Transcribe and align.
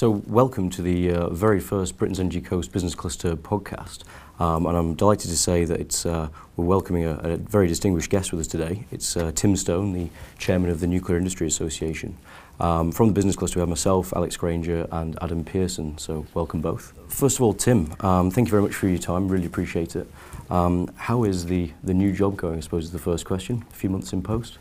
So, 0.00 0.22
welcome 0.28 0.70
to 0.70 0.80
the 0.80 1.10
uh, 1.10 1.28
very 1.28 1.60
first 1.60 1.98
Britain's 1.98 2.18
Energy 2.18 2.40
Coast 2.40 2.72
Business 2.72 2.94
Cluster 2.94 3.36
podcast. 3.36 4.04
Um, 4.38 4.64
and 4.64 4.74
I'm 4.74 4.94
delighted 4.94 5.30
to 5.30 5.36
say 5.36 5.66
that 5.66 5.78
it's, 5.78 6.06
uh, 6.06 6.30
we're 6.56 6.64
welcoming 6.64 7.04
a, 7.04 7.16
a, 7.16 7.36
very 7.36 7.68
distinguished 7.68 8.08
guest 8.08 8.32
with 8.32 8.40
us 8.40 8.46
today. 8.46 8.86
It's 8.90 9.14
uh, 9.14 9.30
Tim 9.34 9.56
Stone, 9.56 9.92
the 9.92 10.08
chairman 10.38 10.70
of 10.70 10.80
the 10.80 10.86
Nuclear 10.86 11.18
Industry 11.18 11.46
Association. 11.46 12.16
Um, 12.60 12.92
from 12.92 13.08
the 13.08 13.12
business 13.12 13.36
cluster, 13.36 13.58
we 13.58 13.60
have 13.60 13.68
myself, 13.68 14.14
Alex 14.16 14.38
Granger, 14.38 14.88
and 14.90 15.18
Adam 15.20 15.44
Pearson. 15.44 15.98
So, 15.98 16.24
welcome 16.32 16.62
both. 16.62 16.94
First 17.08 17.36
of 17.36 17.42
all, 17.42 17.52
Tim, 17.52 17.94
um, 18.00 18.30
thank 18.30 18.48
you 18.48 18.52
very 18.52 18.62
much 18.62 18.74
for 18.74 18.88
your 18.88 18.96
time. 18.96 19.28
Really 19.28 19.44
appreciate 19.44 19.96
it. 19.96 20.10
Um, 20.48 20.90
how 20.96 21.24
is 21.24 21.44
the, 21.44 21.72
the 21.84 21.92
new 21.92 22.10
job 22.14 22.38
going? 22.38 22.56
I 22.56 22.60
suppose 22.60 22.84
is 22.84 22.92
the 22.92 22.98
first 22.98 23.26
question. 23.26 23.66
A 23.70 23.74
few 23.74 23.90
months 23.90 24.14
in 24.14 24.22
post. 24.22 24.56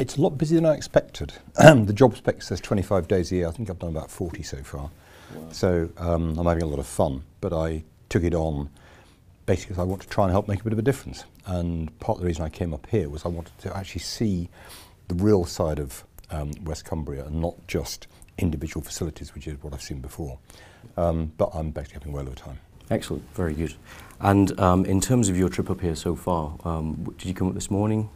It's 0.00 0.16
a 0.16 0.22
lot 0.22 0.38
busier 0.38 0.56
than 0.56 0.64
I 0.64 0.72
expected. 0.72 1.34
the 1.56 1.92
job 1.92 2.16
spec 2.16 2.40
says 2.40 2.58
25 2.58 3.06
days 3.06 3.30
a 3.32 3.36
year. 3.36 3.48
I 3.48 3.50
think 3.50 3.68
I've 3.68 3.78
done 3.78 3.90
about 3.90 4.10
40 4.10 4.42
so 4.42 4.56
far. 4.62 4.90
Wow. 5.34 5.48
So 5.52 5.90
um, 5.98 6.38
I'm 6.38 6.46
having 6.46 6.62
a 6.62 6.66
lot 6.66 6.78
of 6.78 6.86
fun. 6.86 7.22
But 7.42 7.52
I 7.52 7.84
took 8.08 8.24
it 8.24 8.34
on 8.34 8.70
basically 9.44 9.74
because 9.74 9.82
I 9.82 9.84
want 9.84 10.00
to 10.00 10.08
try 10.08 10.24
and 10.24 10.32
help 10.32 10.48
make 10.48 10.62
a 10.62 10.64
bit 10.64 10.72
of 10.72 10.78
a 10.78 10.82
difference. 10.82 11.24
And 11.44 11.96
part 12.00 12.16
of 12.16 12.22
the 12.22 12.28
reason 12.28 12.42
I 12.42 12.48
came 12.48 12.72
up 12.72 12.86
here 12.86 13.10
was 13.10 13.26
I 13.26 13.28
wanted 13.28 13.58
to 13.58 13.76
actually 13.76 14.00
see 14.00 14.48
the 15.08 15.16
real 15.16 15.44
side 15.44 15.78
of 15.78 16.02
um, 16.30 16.52
West 16.64 16.86
Cumbria 16.86 17.26
and 17.26 17.38
not 17.38 17.56
just 17.68 18.06
individual 18.38 18.82
facilities, 18.82 19.34
which 19.34 19.46
is 19.46 19.62
what 19.62 19.74
I've 19.74 19.82
seen 19.82 20.00
before. 20.00 20.38
Um, 20.96 21.30
but 21.36 21.50
I'm 21.52 21.72
basically 21.72 21.98
having 21.98 22.12
well 22.14 22.26
over 22.26 22.34
time. 22.34 22.58
Excellent, 22.90 23.22
very 23.34 23.52
good. 23.52 23.74
And 24.18 24.58
um, 24.58 24.86
in 24.86 25.02
terms 25.02 25.28
of 25.28 25.36
your 25.36 25.50
trip 25.50 25.68
up 25.68 25.82
here 25.82 25.94
so 25.94 26.16
far, 26.16 26.56
um, 26.64 27.14
did 27.18 27.28
you 27.28 27.34
come 27.34 27.48
up 27.48 27.54
this 27.54 27.70
morning? 27.70 28.08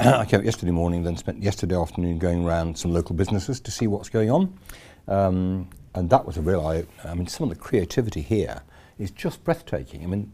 I 0.02 0.24
came 0.24 0.40
up 0.40 0.46
yesterday 0.46 0.72
morning, 0.72 1.02
then 1.02 1.18
spent 1.18 1.42
yesterday 1.42 1.76
afternoon 1.76 2.18
going 2.18 2.42
around 2.42 2.78
some 2.78 2.90
local 2.90 3.14
businesses 3.14 3.60
to 3.60 3.70
see 3.70 3.86
what's 3.86 4.08
going 4.08 4.30
on. 4.30 4.58
Um, 5.06 5.68
and 5.94 6.08
that 6.08 6.24
was 6.24 6.38
a 6.38 6.40
real 6.40 6.66
eye 6.66 6.86
I 7.04 7.12
mean, 7.12 7.26
some 7.26 7.50
of 7.50 7.54
the 7.54 7.62
creativity 7.62 8.22
here 8.22 8.62
is 8.98 9.10
just 9.10 9.44
breathtaking. 9.44 10.02
I 10.02 10.06
mean, 10.06 10.32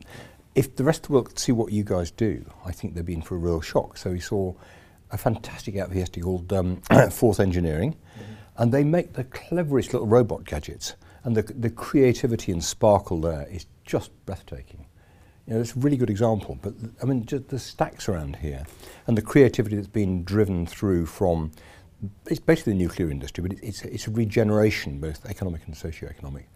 if 0.55 0.77
the 0.77 0.85
rest 0.85 1.01
of 1.01 1.07
the 1.09 1.13
world 1.15 1.27
could 1.27 1.41
see 1.41 1.51
what 1.51 1.73
you 1.73 1.83
guys 1.83 2.13
do, 2.13 2.45
I 2.65 2.71
think 2.71 2.95
they'd 2.95 3.05
be 3.05 3.15
in 3.15 3.23
for 3.23 3.35
a 3.35 3.39
real 3.39 3.61
shock. 3.61 3.97
So 3.97 4.11
we 4.13 4.21
saw 4.21 4.55
a 5.11 5.19
fantastic 5.19 5.77
outfit 5.77 5.97
yesterday 5.97 6.21
called 6.21 6.53
um, 6.53 6.77
Forth 7.11 7.41
Engineering, 7.41 7.95
mm-hmm. 7.95 8.33
and 8.59 8.71
they 8.71 8.85
make 8.85 9.15
the 9.15 9.25
cleverest 9.25 9.93
little 9.93 10.07
robot 10.07 10.45
gadgets. 10.45 10.95
And 11.25 11.37
the, 11.37 11.43
the 11.43 11.71
creativity 11.71 12.53
and 12.53 12.63
sparkle 12.63 13.21
there 13.21 13.49
is 13.51 13.67
just 13.85 14.13
breathtaking. 14.27 14.87
You 15.47 15.55
know, 15.55 15.61
it's 15.61 15.77
a 15.77 15.79
really 15.79 15.97
good 15.97 16.11
example, 16.11 16.59
but 16.61 16.75
I 17.03 17.07
mean, 17.07 17.25
just 17.25 17.49
the 17.49 17.59
stacks 17.59 18.09
around 18.09 18.37
here 18.37 18.67
and 19.07 19.17
the 19.17 19.23
creativity 19.23 19.77
that's 19.77 19.87
been 19.87 20.25
driven 20.25 20.67
through 20.67 21.07
from 21.07 21.53
it's 22.27 22.41
basically 22.41 22.75
the 22.75 22.79
nuclear 22.79 23.11
industry, 23.11 23.43
but 23.43 23.59
it's, 23.63 23.83
it's 23.83 24.07
a 24.07 24.11
regeneration, 24.11 24.99
both 24.99 25.25
economic 25.27 25.65
and 25.67 25.77
socio-economic. 25.77 26.49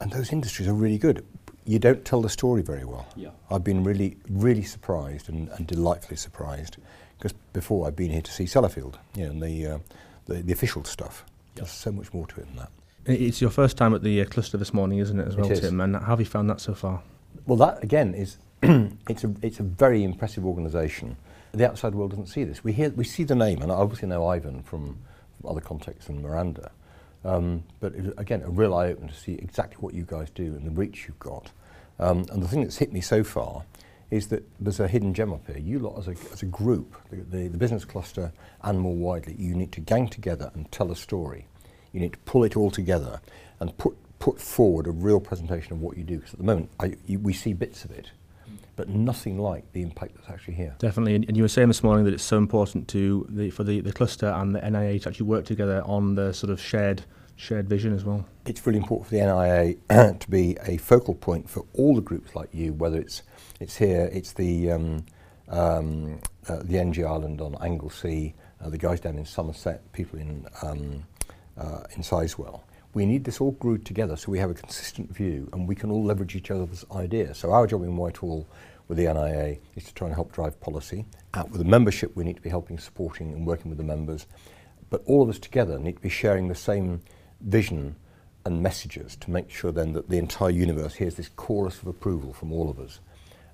And 0.00 0.10
those 0.10 0.32
industries 0.32 0.68
are 0.68 0.74
really 0.74 0.98
good. 0.98 1.24
You 1.64 1.78
don't 1.78 2.04
tell 2.04 2.20
the 2.20 2.28
story 2.28 2.62
very 2.62 2.84
well. 2.84 3.06
Yeah. 3.16 3.30
I've 3.50 3.64
been 3.64 3.84
really, 3.84 4.16
really 4.28 4.64
surprised 4.64 5.28
and, 5.28 5.48
and 5.50 5.66
delightfully 5.66 6.16
surprised 6.16 6.78
because 7.16 7.32
before 7.52 7.86
I've 7.86 7.96
been 7.96 8.10
here 8.10 8.22
to 8.22 8.32
see 8.32 8.44
Sellafield, 8.44 8.96
you 9.14 9.24
know, 9.24 9.30
and 9.30 9.42
the, 9.42 9.66
uh, 9.66 9.78
the, 10.26 10.34
the 10.42 10.52
official 10.52 10.84
stuff. 10.84 11.24
Yeah. 11.54 11.62
There's 11.62 11.70
so 11.70 11.92
much 11.92 12.12
more 12.12 12.26
to 12.26 12.40
it 12.40 12.46
than 12.46 12.56
that. 12.56 12.70
It's 13.06 13.40
your 13.40 13.50
first 13.50 13.76
time 13.76 13.94
at 13.94 14.02
the 14.02 14.20
uh, 14.20 14.24
cluster 14.24 14.56
this 14.56 14.74
morning, 14.74 14.98
isn't 14.98 15.18
it, 15.18 15.28
as 15.28 15.36
well, 15.36 15.50
it 15.50 15.60
Tim? 15.60 15.80
And 15.80 15.94
how 15.96 16.06
have 16.06 16.20
you 16.20 16.26
found 16.26 16.50
that 16.50 16.60
so 16.60 16.74
far? 16.74 17.02
Well, 17.46 17.58
that 17.58 17.82
again 17.84 18.14
is 18.14 18.38
it's 18.62 19.24
a 19.24 19.34
it's 19.42 19.60
a 19.60 19.64
very 19.64 20.02
impressive 20.02 20.46
organisation. 20.46 21.16
The 21.52 21.68
outside 21.68 21.94
world 21.94 22.10
doesn't 22.10 22.26
see 22.26 22.44
this. 22.44 22.64
We 22.64 22.72
hear 22.72 22.90
we 22.90 23.04
see 23.04 23.24
the 23.24 23.34
name, 23.34 23.62
and 23.62 23.70
I 23.70 23.76
obviously 23.76 24.08
know 24.08 24.26
Ivan 24.26 24.62
from 24.62 24.98
other 25.46 25.60
contexts 25.60 26.08
and 26.08 26.22
Miranda. 26.22 26.70
Um, 27.24 27.64
but 27.80 27.94
it, 27.94 28.14
again, 28.16 28.42
a 28.42 28.50
real 28.50 28.74
eye 28.74 28.88
opener 28.88 29.08
to 29.08 29.14
see 29.14 29.34
exactly 29.34 29.76
what 29.80 29.94
you 29.94 30.04
guys 30.04 30.30
do 30.30 30.44
and 30.44 30.66
the 30.66 30.70
reach 30.70 31.04
you've 31.06 31.18
got. 31.18 31.50
Um, 31.98 32.26
and 32.30 32.42
the 32.42 32.48
thing 32.48 32.62
that's 32.62 32.76
hit 32.78 32.92
me 32.92 33.00
so 33.00 33.24
far 33.24 33.64
is 34.10 34.28
that 34.28 34.44
there's 34.60 34.80
a 34.80 34.88
hidden 34.88 35.14
gem 35.14 35.32
up 35.32 35.46
here. 35.46 35.58
You 35.58 35.78
lot 35.78 35.98
as 35.98 36.08
a, 36.08 36.14
as 36.32 36.42
a 36.42 36.46
group, 36.46 36.94
the, 37.10 37.16
the, 37.16 37.48
the 37.48 37.56
business 37.56 37.84
cluster 37.84 38.32
and 38.62 38.78
more 38.78 38.94
widely, 38.94 39.34
you 39.38 39.54
need 39.54 39.72
to 39.72 39.80
gang 39.80 40.08
together 40.08 40.50
and 40.54 40.70
tell 40.70 40.90
a 40.90 40.96
story. 40.96 41.46
You 41.92 42.00
need 42.00 42.12
to 42.12 42.18
pull 42.20 42.44
it 42.44 42.56
all 42.56 42.70
together 42.70 43.20
and 43.60 43.76
put 43.78 43.96
put 44.24 44.40
forward 44.40 44.86
a 44.86 44.90
real 44.90 45.20
presentation 45.20 45.74
of 45.74 45.82
what 45.82 45.98
you 45.98 46.02
do. 46.02 46.16
Because 46.16 46.32
at 46.32 46.38
the 46.38 46.46
moment, 46.46 46.70
I, 46.80 46.94
you, 47.04 47.18
we 47.18 47.34
see 47.34 47.52
bits 47.52 47.84
of 47.84 47.90
it, 47.90 48.10
but 48.74 48.88
nothing 48.88 49.38
like 49.38 49.70
the 49.72 49.82
impact 49.82 50.14
that's 50.14 50.30
actually 50.30 50.54
here. 50.54 50.74
Definitely, 50.78 51.16
and, 51.16 51.36
you 51.36 51.42
were 51.42 51.48
saying 51.48 51.68
this 51.68 51.82
morning 51.82 52.06
that 52.06 52.14
it's 52.14 52.24
so 52.24 52.38
important 52.38 52.88
to 52.88 53.26
the, 53.28 53.50
for 53.50 53.64
the, 53.64 53.80
the 53.80 53.92
cluster 53.92 54.28
and 54.28 54.54
the 54.54 54.62
NIA 54.62 54.98
to 55.00 55.10
actually 55.10 55.26
work 55.26 55.44
together 55.44 55.82
on 55.84 56.14
the 56.14 56.32
sort 56.32 56.50
of 56.50 56.58
shared 56.58 57.04
shared 57.36 57.68
vision 57.68 57.92
as 57.92 58.02
well. 58.02 58.24
It's 58.46 58.66
really 58.66 58.78
important 58.78 59.08
for 59.08 59.14
the 59.14 59.20
NIA 59.20 60.14
to 60.18 60.30
be 60.30 60.56
a 60.62 60.78
focal 60.78 61.14
point 61.14 61.50
for 61.50 61.66
all 61.74 61.94
the 61.94 62.00
groups 62.00 62.34
like 62.34 62.48
you, 62.54 62.72
whether 62.72 62.98
it's 62.98 63.24
it's 63.60 63.76
here, 63.76 64.08
it's 64.10 64.32
the 64.32 64.70
um, 64.70 65.04
um, 65.50 66.18
uh, 66.48 66.60
the 66.62 66.78
Energy 66.78 67.04
Island 67.04 67.42
on 67.42 67.56
Anglesey, 67.60 68.36
uh, 68.62 68.70
the 68.70 68.78
guys 68.78 69.00
down 69.00 69.18
in 69.18 69.26
Somerset, 69.26 69.92
people 69.92 70.18
in 70.18 70.46
um, 70.62 71.04
uh, 71.58 71.82
in 71.94 72.02
Sizewell 72.02 72.62
we 72.94 73.04
need 73.04 73.24
this 73.24 73.40
all 73.40 73.52
glued 73.52 73.84
together 73.84 74.16
so 74.16 74.30
we 74.30 74.38
have 74.38 74.50
a 74.50 74.54
consistent 74.54 75.12
view 75.12 75.48
and 75.52 75.68
we 75.68 75.74
can 75.74 75.90
all 75.90 76.04
leverage 76.04 76.36
each 76.36 76.50
other's 76.50 76.84
ideas. 76.94 77.38
So 77.38 77.50
our 77.50 77.66
job 77.66 77.82
in 77.82 77.96
Whitehall 77.96 78.46
with 78.86 78.98
the 78.98 79.12
NIA 79.12 79.58
is 79.74 79.84
to 79.84 79.94
try 79.94 80.06
and 80.06 80.14
help 80.14 80.32
drive 80.32 80.60
policy. 80.60 81.04
Out 81.34 81.50
with 81.50 81.58
the 81.58 81.68
membership, 81.68 82.14
we 82.14 82.24
need 82.24 82.36
to 82.36 82.42
be 82.42 82.50
helping 82.50 82.78
supporting 82.78 83.32
and 83.32 83.46
working 83.46 83.68
with 83.68 83.78
the 83.78 83.84
members. 83.84 84.26
But 84.90 85.02
all 85.06 85.22
of 85.22 85.28
us 85.28 85.38
together 85.38 85.78
need 85.78 85.96
to 85.96 86.02
be 86.02 86.08
sharing 86.08 86.48
the 86.48 86.54
same 86.54 87.00
vision 87.40 87.96
and 88.44 88.62
messages 88.62 89.16
to 89.16 89.30
make 89.30 89.50
sure 89.50 89.72
then 89.72 89.92
that 89.94 90.08
the 90.08 90.18
entire 90.18 90.50
universe 90.50 90.94
hears 90.94 91.16
this 91.16 91.30
chorus 91.30 91.80
of 91.80 91.88
approval 91.88 92.32
from 92.32 92.52
all 92.52 92.70
of 92.70 92.78
us 92.78 93.00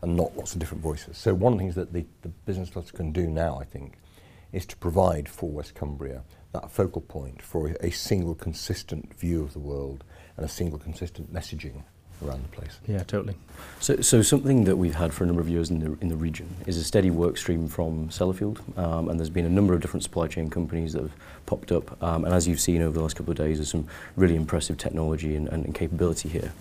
and 0.02 0.16
not 0.16 0.36
lots 0.36 0.52
of 0.52 0.58
different 0.58 0.82
voices. 0.82 1.16
So 1.16 1.32
one 1.32 1.54
of 1.54 1.58
the 1.58 1.62
things 1.62 1.74
that 1.76 1.92
the, 1.92 2.04
the 2.22 2.28
business 2.28 2.70
cluster 2.70 2.96
can 2.96 3.12
do 3.12 3.26
now, 3.28 3.58
I 3.58 3.64
think, 3.64 3.98
is 4.52 4.66
to 4.66 4.76
provide 4.76 5.28
for 5.28 5.48
West 5.48 5.74
Cumbria 5.74 6.24
that 6.52 6.70
focal 6.70 7.00
point 7.00 7.40
for 7.42 7.76
a 7.80 7.90
single 7.90 8.34
consistent 8.34 9.14
view 9.14 9.42
of 9.42 9.52
the 9.52 9.58
world 9.58 10.04
and 10.36 10.44
a 10.44 10.48
single 10.48 10.78
consistent 10.78 11.32
messaging 11.32 11.84
around 12.24 12.42
the 12.44 12.56
place. 12.56 12.78
Yeah, 12.86 13.02
totally. 13.02 13.34
So, 13.78 14.00
so 14.00 14.22
something 14.22 14.64
that 14.64 14.76
we've 14.76 14.94
had 14.94 15.12
for 15.12 15.24
a 15.24 15.26
number 15.26 15.40
of 15.40 15.48
years 15.48 15.70
in 15.70 15.80
the, 15.80 15.98
in 16.00 16.08
the 16.08 16.16
region 16.16 16.56
is 16.66 16.76
a 16.76 16.84
steady 16.84 17.10
work 17.10 17.36
stream 17.36 17.68
from 17.68 18.08
Sellafield, 18.08 18.60
um, 18.78 19.08
and 19.08 19.18
there's 19.18 19.30
been 19.30 19.46
a 19.46 19.50
number 19.50 19.74
of 19.74 19.80
different 19.80 20.02
supply 20.02 20.26
chain 20.26 20.50
companies 20.50 20.92
that 20.92 21.02
have 21.02 21.12
popped 21.46 21.72
up, 21.72 22.02
um, 22.02 22.24
and 22.24 22.34
as 22.34 22.46
you've 22.46 22.60
seen 22.60 22.82
over 22.82 22.92
the 22.92 23.02
last 23.02 23.16
couple 23.16 23.30
of 23.32 23.36
days, 23.36 23.58
there's 23.58 23.70
some 23.70 23.86
really 24.16 24.36
impressive 24.36 24.76
technology 24.78 25.34
and, 25.34 25.48
and, 25.48 25.64
and 25.64 25.74
capability 25.74 26.28
here. 26.28 26.52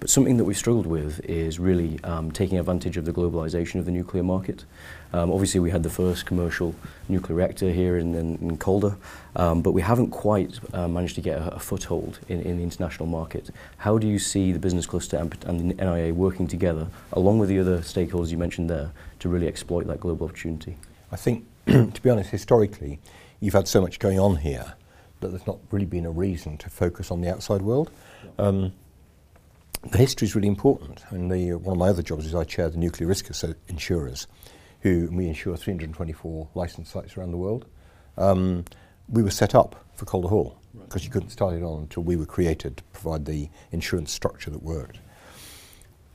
But 0.00 0.10
something 0.10 0.36
that 0.36 0.44
we've 0.44 0.56
struggled 0.56 0.86
with 0.86 1.20
is 1.24 1.58
really 1.58 1.98
um, 2.04 2.30
taking 2.30 2.58
advantage 2.58 2.96
of 2.96 3.04
the 3.04 3.12
globalization 3.12 3.80
of 3.80 3.84
the 3.84 3.90
nuclear 3.90 4.22
market. 4.22 4.64
Um, 5.12 5.32
obviously, 5.32 5.58
we 5.58 5.70
had 5.70 5.82
the 5.82 5.90
first 5.90 6.26
commercial 6.26 6.74
nuclear 7.08 7.36
reactor 7.36 7.70
here 7.72 7.96
in, 7.96 8.14
in, 8.14 8.36
in 8.36 8.56
Calder, 8.58 8.96
um, 9.34 9.62
but 9.62 9.72
we 9.72 9.82
haven't 9.82 10.10
quite 10.10 10.60
uh, 10.72 10.86
managed 10.86 11.14
to 11.16 11.20
get 11.20 11.38
a, 11.38 11.54
a 11.54 11.58
foothold 11.58 12.20
in, 12.28 12.40
in 12.42 12.58
the 12.58 12.62
international 12.62 13.06
market. 13.06 13.50
How 13.78 13.98
do 13.98 14.06
you 14.06 14.18
see 14.18 14.52
the 14.52 14.58
business 14.58 14.86
cluster 14.86 15.07
and, 15.12 15.30
the 15.70 15.74
NIA 15.74 16.14
working 16.14 16.46
together, 16.46 16.88
along 17.12 17.38
with 17.38 17.48
the 17.48 17.58
other 17.58 17.78
stakeholders 17.78 18.30
you 18.30 18.38
mentioned 18.38 18.68
there, 18.68 18.92
to 19.20 19.28
really 19.28 19.48
exploit 19.48 19.86
that 19.86 20.00
global 20.00 20.26
opportunity? 20.26 20.76
I 21.10 21.16
think, 21.16 21.44
to 21.66 22.02
be 22.02 22.10
honest, 22.10 22.30
historically, 22.30 23.00
you've 23.40 23.54
had 23.54 23.68
so 23.68 23.80
much 23.80 23.98
going 23.98 24.18
on 24.18 24.36
here 24.36 24.74
that 25.20 25.28
there's 25.28 25.46
not 25.46 25.58
really 25.70 25.86
been 25.86 26.06
a 26.06 26.10
reason 26.10 26.56
to 26.58 26.70
focus 26.70 27.10
on 27.10 27.20
the 27.20 27.30
outside 27.30 27.62
world. 27.62 27.90
Um, 28.38 28.72
the 29.90 29.98
history 29.98 30.26
is 30.26 30.34
really 30.34 30.48
important. 30.48 31.04
And 31.10 31.30
the, 31.30 31.54
one 31.54 31.74
of 31.74 31.78
my 31.78 31.88
other 31.88 32.02
jobs 32.02 32.26
is 32.26 32.34
I 32.34 32.44
chair 32.44 32.68
the 32.68 32.78
nuclear 32.78 33.08
risk 33.08 33.30
insurers 33.68 34.26
who 34.80 35.08
we 35.12 35.26
insure 35.26 35.56
324 35.56 36.48
licensed 36.54 36.92
sites 36.92 37.16
around 37.16 37.32
the 37.32 37.36
world. 37.36 37.66
Um, 38.16 38.64
we 39.08 39.22
were 39.22 39.30
set 39.30 39.54
up 39.54 39.84
for 39.94 40.04
Calder 40.04 40.28
Hall 40.28 40.57
because 40.80 41.04
you 41.04 41.10
couldn't 41.10 41.30
start 41.30 41.54
it 41.54 41.62
on 41.62 41.80
until 41.80 42.02
we 42.02 42.16
were 42.16 42.26
created 42.26 42.76
to 42.78 42.82
provide 42.92 43.24
the 43.24 43.48
insurance 43.72 44.12
structure 44.12 44.50
that 44.50 44.62
worked. 44.62 44.98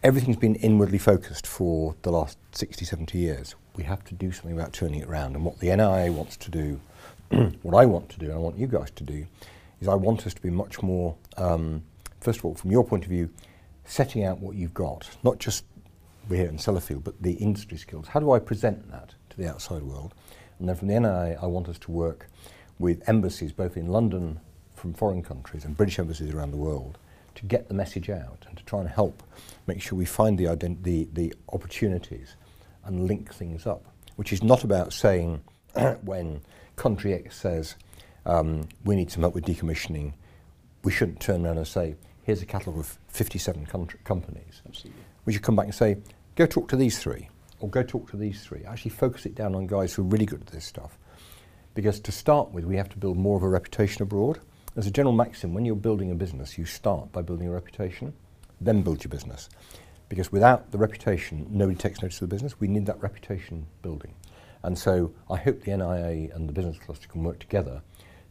Everything's 0.03 0.37
been 0.37 0.55
inwardly 0.55 0.97
focused 0.97 1.47
for 1.47 1.95
the 2.01 2.11
last 2.11 2.37
60, 2.51 2.83
70 2.85 3.17
years. 3.17 3.55
We 3.75 3.83
have 3.83 4.03
to 4.05 4.13
do 4.13 4.31
something 4.31 4.51
about 4.51 4.73
turning 4.73 4.99
it 4.99 5.07
around. 5.07 5.35
And 5.35 5.45
what 5.45 5.59
the 5.59 5.75
NIA 5.75 6.11
wants 6.11 6.35
to 6.37 6.51
do, 6.51 6.81
what 7.61 7.75
I 7.75 7.85
want 7.85 8.09
to 8.09 8.19
do, 8.19 8.25
and 8.25 8.35
I 8.35 8.37
want 8.37 8.57
you 8.57 8.67
guys 8.67 8.91
to 8.91 9.03
do, 9.03 9.25
is 9.79 9.87
I 9.87 9.95
want 9.95 10.27
us 10.27 10.33
to 10.33 10.41
be 10.41 10.49
much 10.49 10.81
more, 10.81 11.15
um, 11.37 11.83
first 12.19 12.39
of 12.39 12.45
all, 12.45 12.55
from 12.55 12.71
your 12.71 12.83
point 12.83 13.03
of 13.03 13.09
view, 13.09 13.29
setting 13.85 14.23
out 14.23 14.39
what 14.39 14.55
you've 14.55 14.73
got, 14.73 15.09
not 15.23 15.39
just 15.39 15.65
we're 16.29 16.37
here 16.37 16.49
in 16.49 16.57
Sellafield, 16.57 17.03
but 17.03 17.21
the 17.21 17.33
industry 17.33 17.77
skills. 17.77 18.07
How 18.07 18.19
do 18.19 18.31
I 18.31 18.39
present 18.39 18.89
that 18.91 19.13
to 19.29 19.37
the 19.37 19.49
outside 19.49 19.83
world? 19.83 20.13
And 20.59 20.69
then 20.69 20.75
from 20.75 20.87
the 20.87 20.99
NIA, 20.99 21.37
I 21.41 21.45
want 21.47 21.67
us 21.67 21.77
to 21.79 21.91
work 21.91 22.27
with 22.79 23.07
embassies 23.07 23.51
both 23.51 23.77
in 23.77 23.87
London 23.87 24.39
from 24.83 24.93
foreign 24.93 25.23
countries 25.23 25.63
and 25.63 25.77
British 25.77 25.97
embassies 25.97 26.33
around 26.33 26.51
the 26.51 26.57
world 26.57 26.97
to 27.35 27.45
get 27.45 27.69
the 27.69 27.73
message 27.73 28.09
out 28.09 28.45
and 28.49 28.57
to 28.57 28.65
try 28.65 28.81
and 28.81 28.89
help 28.89 29.23
make 29.65 29.81
sure 29.81 29.97
we 29.97 30.03
find 30.03 30.37
the, 30.37 30.43
ident- 30.43 30.83
the, 30.83 31.07
the 31.13 31.33
opportunities 31.53 32.35
and 32.83 33.07
link 33.07 33.33
things 33.33 33.65
up, 33.65 33.85
which 34.17 34.33
is 34.33 34.43
not 34.43 34.65
about 34.65 34.91
saying 34.91 35.41
when 36.03 36.41
country 36.75 37.13
X 37.13 37.37
says 37.37 37.75
um, 38.25 38.67
we 38.83 38.97
need 38.97 39.09
some 39.09 39.21
help 39.21 39.33
with 39.33 39.45
decommissioning, 39.45 40.11
we 40.83 40.91
shouldn't 40.91 41.21
turn 41.21 41.45
around 41.45 41.55
and 41.55 41.65
say, 41.65 41.95
here's 42.23 42.41
a 42.41 42.45
catalogue 42.45 42.81
of 42.81 42.99
57 43.07 43.65
country, 43.65 44.01
companies. 44.03 44.61
Absolutely. 44.67 45.01
We 45.23 45.31
should 45.31 45.43
come 45.43 45.55
back 45.55 45.67
and 45.67 45.75
say, 45.75 45.95
go 46.35 46.45
talk 46.45 46.67
to 46.67 46.75
these 46.75 46.99
three, 46.99 47.29
or 47.61 47.69
go 47.69 47.83
talk 47.83 48.11
to 48.11 48.17
these 48.17 48.43
three. 48.43 48.65
Actually 48.65 48.91
focus 48.91 49.25
it 49.25 49.33
down 49.33 49.55
on 49.55 49.65
guys 49.65 49.93
who 49.93 50.01
are 50.01 50.05
really 50.05 50.25
good 50.25 50.41
at 50.41 50.47
this 50.47 50.65
stuff. 50.65 50.97
Because 51.73 52.01
to 52.01 52.11
start 52.11 52.51
with, 52.51 52.65
we 52.65 52.75
have 52.75 52.89
to 52.89 52.97
build 52.97 53.15
more 53.15 53.37
of 53.37 53.43
a 53.43 53.47
reputation 53.47 54.03
abroad. 54.03 54.41
As 54.75 54.87
a 54.87 54.91
general 54.91 55.13
maxim, 55.13 55.53
when 55.53 55.65
you're 55.65 55.75
building 55.75 56.09
a 56.09 56.15
business, 56.15 56.57
you 56.57 56.65
start 56.65 57.11
by 57.11 57.21
building 57.21 57.47
a 57.47 57.51
reputation, 57.51 58.11
then 58.59 58.81
build 58.81 59.03
your 59.03 59.11
business. 59.11 59.47
Because 60.09 60.31
without 60.31 60.71
the 60.71 60.79
reputation, 60.79 61.45
nobody 61.51 61.77
takes 61.77 62.01
notice 62.01 62.21
of 62.21 62.29
the 62.29 62.35
business. 62.35 62.59
We 62.59 62.67
need 62.67 62.87
that 62.87 63.01
reputation 63.01 63.67
building. 63.83 64.15
And 64.63 64.77
so 64.77 65.13
I 65.29 65.37
hope 65.37 65.61
the 65.61 65.77
NIA 65.77 66.33
and 66.33 66.49
the 66.49 66.53
business 66.53 66.79
cluster 66.79 67.07
can 67.07 67.23
work 67.23 67.37
together 67.37 67.83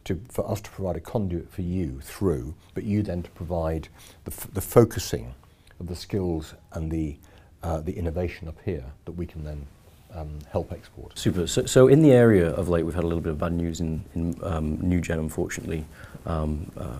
to, 0.04 0.20
for 0.30 0.50
us 0.50 0.60
to 0.62 0.70
provide 0.70 0.96
a 0.96 1.00
conduit 1.00 1.48
for 1.48 1.62
you 1.62 2.00
through, 2.00 2.56
but 2.74 2.82
you 2.82 3.04
then 3.04 3.22
to 3.22 3.30
provide 3.30 3.88
the, 4.24 4.48
the 4.52 4.60
focusing 4.60 5.34
of 5.78 5.86
the 5.86 5.94
skills 5.94 6.54
and 6.72 6.90
the, 6.90 7.18
uh, 7.62 7.80
the 7.80 7.92
innovation 7.92 8.48
up 8.48 8.58
here 8.64 8.86
that 9.04 9.12
we 9.12 9.26
can 9.26 9.44
then 9.44 9.66
um, 10.14 10.38
help 10.50 10.72
export. 10.72 11.18
Super. 11.18 11.46
So, 11.46 11.64
so 11.66 11.88
in 11.88 12.02
the 12.02 12.12
area 12.12 12.50
of 12.50 12.68
late, 12.68 12.84
we've 12.84 12.94
had 12.94 13.04
a 13.04 13.06
little 13.06 13.22
bit 13.22 13.30
of 13.30 13.38
bad 13.38 13.52
news 13.52 13.80
in, 13.80 14.04
in 14.14 14.36
um, 14.42 14.78
NuGen, 14.78 15.18
unfortunately, 15.18 15.84
um, 16.26 16.70
uh, 16.76 16.98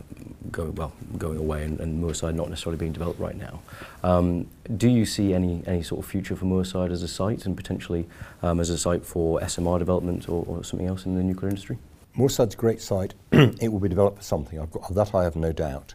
going 0.50 0.74
well, 0.74 0.92
going 1.18 1.38
away, 1.38 1.64
and, 1.64 1.80
and 1.80 2.02
Moorside 2.02 2.34
not 2.34 2.48
necessarily 2.48 2.78
being 2.78 2.92
developed 2.92 3.20
right 3.20 3.36
now. 3.36 3.60
Um, 4.02 4.48
do 4.76 4.88
you 4.88 5.04
see 5.04 5.32
any 5.34 5.62
any 5.66 5.82
sort 5.82 6.04
of 6.04 6.10
future 6.10 6.36
for 6.36 6.46
Moorside 6.46 6.90
as 6.90 7.02
a 7.02 7.08
site, 7.08 7.46
and 7.46 7.56
potentially 7.56 8.06
um, 8.42 8.60
as 8.60 8.70
a 8.70 8.78
site 8.78 9.04
for 9.04 9.40
SMR 9.40 9.78
development 9.78 10.28
or, 10.28 10.44
or 10.46 10.64
something 10.64 10.88
else 10.88 11.06
in 11.06 11.14
the 11.14 11.22
nuclear 11.22 11.50
industry? 11.50 11.78
Moorside's 12.16 12.54
a 12.54 12.58
great 12.58 12.80
site. 12.80 13.14
it 13.32 13.72
will 13.72 13.80
be 13.80 13.88
developed 13.88 14.18
for 14.18 14.24
something. 14.24 14.60
I've 14.60 14.70
got, 14.70 14.94
that 14.94 15.14
I 15.14 15.24
have 15.24 15.36
no 15.36 15.52
doubt. 15.52 15.94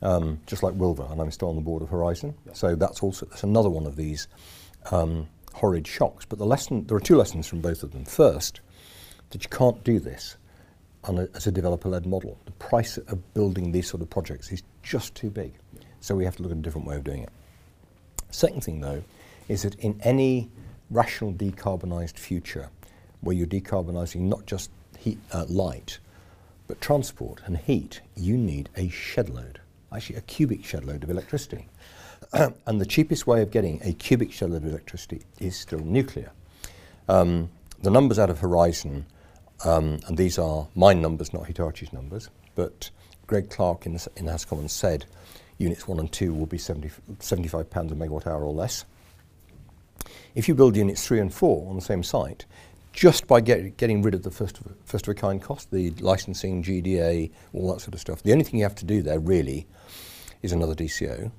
Um, 0.00 0.40
just 0.46 0.64
like 0.64 0.74
Wylfa, 0.74 1.12
and 1.12 1.20
I'm 1.20 1.30
still 1.30 1.48
on 1.48 1.54
the 1.54 1.62
board 1.62 1.82
of 1.82 1.88
Horizon. 1.88 2.34
Yep. 2.46 2.56
So 2.56 2.74
that's 2.74 3.02
also 3.02 3.26
that's 3.26 3.44
another 3.44 3.70
one 3.70 3.86
of 3.86 3.94
these 3.96 4.26
um, 4.90 5.28
horrid 5.52 5.86
shocks. 5.86 6.24
But 6.24 6.38
the 6.38 6.46
lesson, 6.46 6.86
there 6.86 6.96
are 6.96 7.00
two 7.00 7.16
lessons 7.16 7.46
from 7.46 7.60
both 7.60 7.82
of 7.82 7.92
them. 7.92 8.04
First, 8.04 8.60
that 9.30 9.42
you 9.42 9.50
can't 9.50 9.82
do 9.84 9.98
this 9.98 10.36
a, 11.04 11.28
as 11.34 11.46
a 11.46 11.52
developer-led 11.52 12.06
model. 12.06 12.38
The 12.44 12.52
price 12.52 12.98
of 12.98 13.34
building 13.34 13.72
these 13.72 13.88
sort 13.88 14.02
of 14.02 14.10
projects 14.10 14.52
is 14.52 14.62
just 14.82 15.14
too 15.14 15.30
big. 15.30 15.52
So 16.00 16.14
we 16.14 16.24
have 16.24 16.36
to 16.36 16.42
look 16.42 16.52
at 16.52 16.58
a 16.58 16.60
different 16.60 16.86
way 16.86 16.96
of 16.96 17.04
doing 17.04 17.22
it. 17.22 17.30
Second 18.30 18.64
thing, 18.64 18.80
though, 18.80 19.02
is 19.48 19.62
that 19.62 19.74
in 19.76 20.00
any 20.02 20.50
rational 20.90 21.32
decarbonised 21.32 22.18
future, 22.18 22.68
where 23.20 23.36
you're 23.36 23.46
decarbonising 23.46 24.20
not 24.20 24.46
just 24.46 24.70
heat, 24.98 25.18
uh, 25.32 25.44
light, 25.48 25.98
but 26.66 26.80
transport 26.80 27.40
and 27.44 27.56
heat, 27.56 28.00
you 28.16 28.36
need 28.36 28.68
a 28.76 28.88
shed 28.88 29.28
load, 29.28 29.60
actually 29.94 30.16
a 30.16 30.22
cubic 30.22 30.64
shed 30.64 30.84
load 30.84 31.04
of 31.04 31.10
electricity. 31.10 31.68
and 32.66 32.80
the 32.80 32.86
cheapest 32.86 33.26
way 33.26 33.42
of 33.42 33.50
getting 33.50 33.80
a 33.84 33.92
cubic 33.92 34.32
shed 34.32 34.50
load 34.50 34.62
of 34.62 34.70
electricity 34.70 35.22
is 35.38 35.54
still 35.56 35.80
nuclear. 35.80 36.30
Um, 37.08 37.50
the 37.82 37.90
numbers 37.90 38.18
out 38.18 38.30
of 38.30 38.38
Horizon, 38.38 39.04
um, 39.64 39.98
and 40.06 40.16
these 40.16 40.38
are 40.38 40.66
my 40.74 40.94
numbers, 40.94 41.32
not 41.34 41.44
Hitachi's 41.44 41.92
numbers, 41.92 42.30
but 42.54 42.90
Greg 43.26 43.50
Clark 43.50 43.86
in, 43.86 43.94
the, 43.94 44.08
in 44.16 44.26
Commons 44.48 44.72
said 44.72 45.04
units 45.58 45.86
1 45.86 45.98
and 45.98 46.10
2 46.10 46.32
will 46.32 46.46
be 46.46 46.58
70, 46.58 46.90
75 47.18 47.68
pounds 47.68 47.92
a 47.92 47.94
megawatt 47.94 48.26
hour 48.26 48.42
or 48.42 48.52
less. 48.52 48.84
If 50.34 50.48
you 50.48 50.54
build 50.54 50.76
units 50.76 51.06
3 51.06 51.20
and 51.20 51.32
4 51.32 51.68
on 51.68 51.76
the 51.76 51.82
same 51.82 52.02
site, 52.02 52.46
just 52.92 53.26
by 53.26 53.40
get, 53.40 53.76
getting 53.76 54.02
rid 54.02 54.14
of 54.14 54.22
the 54.22 54.30
first 54.30 54.58
of, 54.58 54.74
first 54.84 55.06
of 55.06 55.12
a 55.12 55.14
kind 55.14 55.40
cost, 55.40 55.70
the 55.70 55.90
licensing, 56.00 56.62
GDA, 56.62 57.30
all 57.52 57.72
that 57.72 57.80
sort 57.80 57.94
of 57.94 58.00
stuff, 58.00 58.22
the 58.22 58.32
only 58.32 58.44
thing 58.44 58.58
you 58.58 58.64
have 58.64 58.74
to 58.76 58.84
do 58.84 59.02
there 59.02 59.20
really 59.20 59.66
is 60.42 60.52
another 60.52 60.74
DCO. 60.74 61.30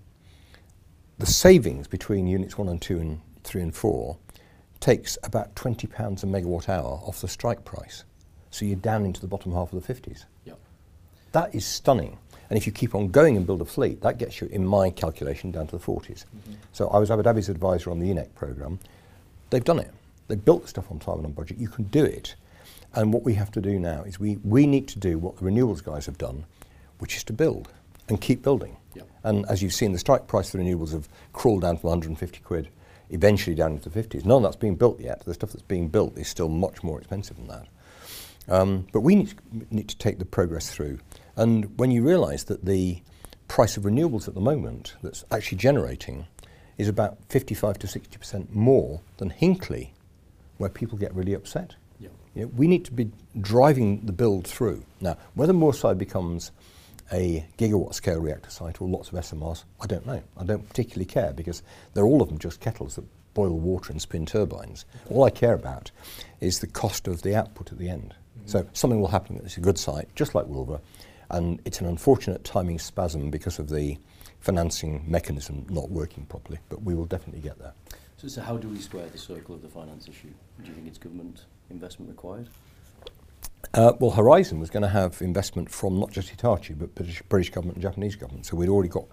The 1.20 1.26
savings 1.26 1.88
between 1.88 2.28
units 2.28 2.58
1 2.58 2.68
and 2.68 2.82
2 2.82 3.00
and 3.00 3.22
3 3.44 3.62
and 3.62 3.76
4 3.76 4.18
takes 4.80 5.18
about 5.24 5.56
£20 5.56 5.84
a 6.24 6.26
megawatt 6.26 6.70
hour 6.70 7.00
off 7.06 7.22
the 7.22 7.28
strike 7.28 7.64
price. 7.64 8.04
So 8.52 8.66
you're 8.66 8.76
down 8.76 9.06
into 9.06 9.22
the 9.22 9.28
bottom 9.28 9.54
half 9.54 9.72
of 9.74 9.86
the 9.86 9.94
50s. 9.94 10.26
Yep. 10.46 10.60
That 11.32 11.56
is 11.56 11.66
stunning. 11.66 12.18
And 12.50 12.58
if 12.58 12.68
you 12.68 12.74
keep 12.74 12.94
on 12.94 13.08
going 13.08 13.38
and 13.38 13.46
build 13.46 13.62
a 13.62 13.66
fleet, 13.66 14.02
that 14.02 14.18
gets 14.18 14.42
you, 14.42 14.48
in 14.48 14.66
my 14.66 14.90
calculation, 14.90 15.52
down 15.52 15.68
to 15.68 15.78
the 15.78 15.84
40s. 15.84 16.26
Mm-hmm. 16.26 16.54
So 16.72 16.88
I 16.90 16.98
was 16.98 17.10
Abu 17.10 17.24
Dhabi's 17.24 17.50
advisor 17.50 17.90
on 17.90 18.00
the 18.00 18.10
ENEC 18.10 18.36
programme. 18.36 18.80
They've 19.50 19.64
done 19.64 19.80
it. 19.80 19.92
They've 20.28 20.44
built 20.44 20.64
the 20.64 20.68
stuff 20.68 20.92
on 20.92 21.00
time 21.00 21.18
and 21.18 21.26
on 21.26 21.32
budget. 21.32 21.58
You 21.58 21.68
can 21.68 21.86
do 21.86 22.04
it. 22.04 22.36
And 22.94 23.14
what 23.14 23.24
we 23.24 23.34
have 23.36 23.52
to 23.52 23.62
do 23.62 23.80
now 23.80 24.04
is 24.04 24.20
we, 24.20 24.38
we 24.44 24.68
need 24.68 24.88
to 24.90 25.00
do 25.00 25.18
what 25.18 25.38
the 25.38 25.44
renewables 25.44 25.84
guys 25.84 26.06
have 26.06 26.18
done, 26.18 26.46
which 27.00 27.16
is 27.16 27.24
to 27.26 27.34
build 27.34 27.70
and 28.10 28.20
keep 28.22 28.44
building. 28.44 28.78
And 29.24 29.46
as 29.48 29.62
you've 29.62 29.74
seen, 29.74 29.94
the 29.94 30.00
strike 30.00 30.28
price 30.28 30.52
for 30.52 30.58
renewables 30.58 30.92
have 30.92 31.08
crawled 31.32 31.62
down 31.62 31.78
from 31.78 31.90
150 31.90 32.40
quid, 32.40 32.70
eventually 33.10 33.56
down 33.56 33.74
into 33.74 33.90
the 33.90 34.04
50s. 34.04 34.26
None 34.26 34.38
of 34.38 34.44
that's 34.44 34.56
being 34.56 34.76
built 34.76 35.00
yet. 35.00 35.24
The 35.26 35.34
stuff 35.34 35.52
that's 35.52 35.64
being 35.64 35.88
built 35.88 36.18
is 36.18 36.28
still 36.28 36.50
much 36.50 36.84
more 36.84 37.00
expensive 37.00 37.38
than 37.38 37.48
that. 37.48 37.68
Um, 38.50 38.88
but 38.92 39.02
we 39.02 39.16
need 39.16 39.30
to, 39.30 39.36
need 39.72 39.88
to 39.90 39.98
take 39.98 40.20
the 40.20 40.26
progress 40.26 40.70
through. 40.70 41.00
And 41.36 41.78
when 41.80 41.92
you 41.92 42.04
realise 42.04 42.44
that 42.44 42.66
the 42.66 43.02
price 43.48 43.78
of 43.78 43.84
renewables 43.84 44.28
at 44.28 44.34
the 44.34 44.42
moment 44.42 44.96
that's 45.02 45.24
actually 45.32 45.58
generating 45.58 46.26
is 46.78 46.88
about 46.88 47.18
55 47.30 47.80
to 47.80 47.88
60% 47.88 48.54
more 48.54 49.00
than 49.18 49.30
Hinkley, 49.30 49.90
where 50.58 50.70
people 50.70 50.98
get 50.98 51.14
really 51.14 51.34
upset. 51.34 51.76
You 52.36 52.44
know, 52.44 52.52
we 52.56 52.68
need 52.68 52.86
to 52.86 52.92
be 52.92 53.12
driving 53.40 54.06
the 54.06 54.12
build 54.12 54.48
through. 54.48 54.84
Now, 55.02 55.18
whether 55.36 55.54
Moorside 55.54 55.98
becomes 55.98 56.52
a 57.12 57.46
gigawatt 57.58 57.94
scale 57.94 58.20
reactor 58.20 58.50
site 58.50 58.82
or 58.82 58.88
lots 58.88 59.10
of 59.10 59.16
SMRs? 59.16 59.64
I 59.82 59.88
don't 59.88 60.06
know. 60.06 60.22
I 60.38 60.44
don't 60.44 60.68
particularly 60.68 61.06
care 61.06 61.34
because 61.34 61.64
they're 61.94 62.06
all 62.06 62.22
of 62.22 62.30
them 62.30 62.38
just 62.38 62.60
kettles 62.60 62.96
that 62.96 63.06
boil 63.34 63.60
water 63.60 63.92
and 63.92 64.02
spin 64.02 64.26
turbines. 64.26 64.86
All 65.10 65.24
I 65.24 65.30
care 65.30 65.54
about 65.54 65.92
is 66.40 66.60
the 66.60 66.68
cost 66.68 67.08
of 67.08 67.22
the 67.22 67.36
output 67.36 67.72
at 67.72 67.78
the 67.78 67.90
end. 67.90 68.14
Mm-hmm. 68.38 68.48
So 68.48 68.68
something 68.74 69.00
will 69.00 69.08
happen 69.08 69.40
that's 69.42 69.58
a 69.58 69.62
good 69.62 69.78
site, 69.78 70.08
just 70.16 70.36
like 70.36 70.48
Wilbur, 70.48 70.80
and 71.30 71.60
it's 71.66 71.82
an 71.82 71.88
unfortunate 71.88 72.44
timing 72.44 72.80
spasm 72.80 73.30
because 73.30 73.60
of 73.60 73.70
the 73.70 73.98
financing 74.40 75.04
mechanism 75.08 75.66
not 75.70 75.90
working 75.90 76.26
properly, 76.26 76.60
but 76.70 76.84
we 76.84 76.94
will 76.94 77.06
definitely 77.06 77.42
get 77.42 77.58
there. 77.60 77.74
So, 78.18 78.28
so 78.28 78.42
how 78.42 78.58
do 78.58 78.68
we 78.68 78.78
square 78.78 79.08
the 79.08 79.18
circle 79.18 79.56
of 79.56 79.62
the 79.62 79.70
finance 79.70 80.08
issue? 80.08 80.30
Do 80.62 80.68
you 80.68 80.74
think 80.74 80.88
it's 80.88 80.98
government 80.98 81.46
investment 81.70 82.10
required? 82.10 82.50
Uh, 83.74 83.94
well, 84.00 84.12
Horizon 84.12 84.60
was 84.60 84.70
going 84.70 84.84
to 84.84 84.90
have 84.90 85.22
investment 85.22 85.70
from 85.70 86.00
not 86.00 86.12
just 86.12 86.30
Hitachi, 86.30 86.74
but 86.74 86.94
British, 86.94 87.22
British 87.24 87.50
government 87.50 87.78
and 87.78 87.82
Japanese 87.82 88.16
government. 88.16 88.46
So 88.46 88.56
we'd 88.56 88.70
already 88.70 88.90
got 88.90 89.06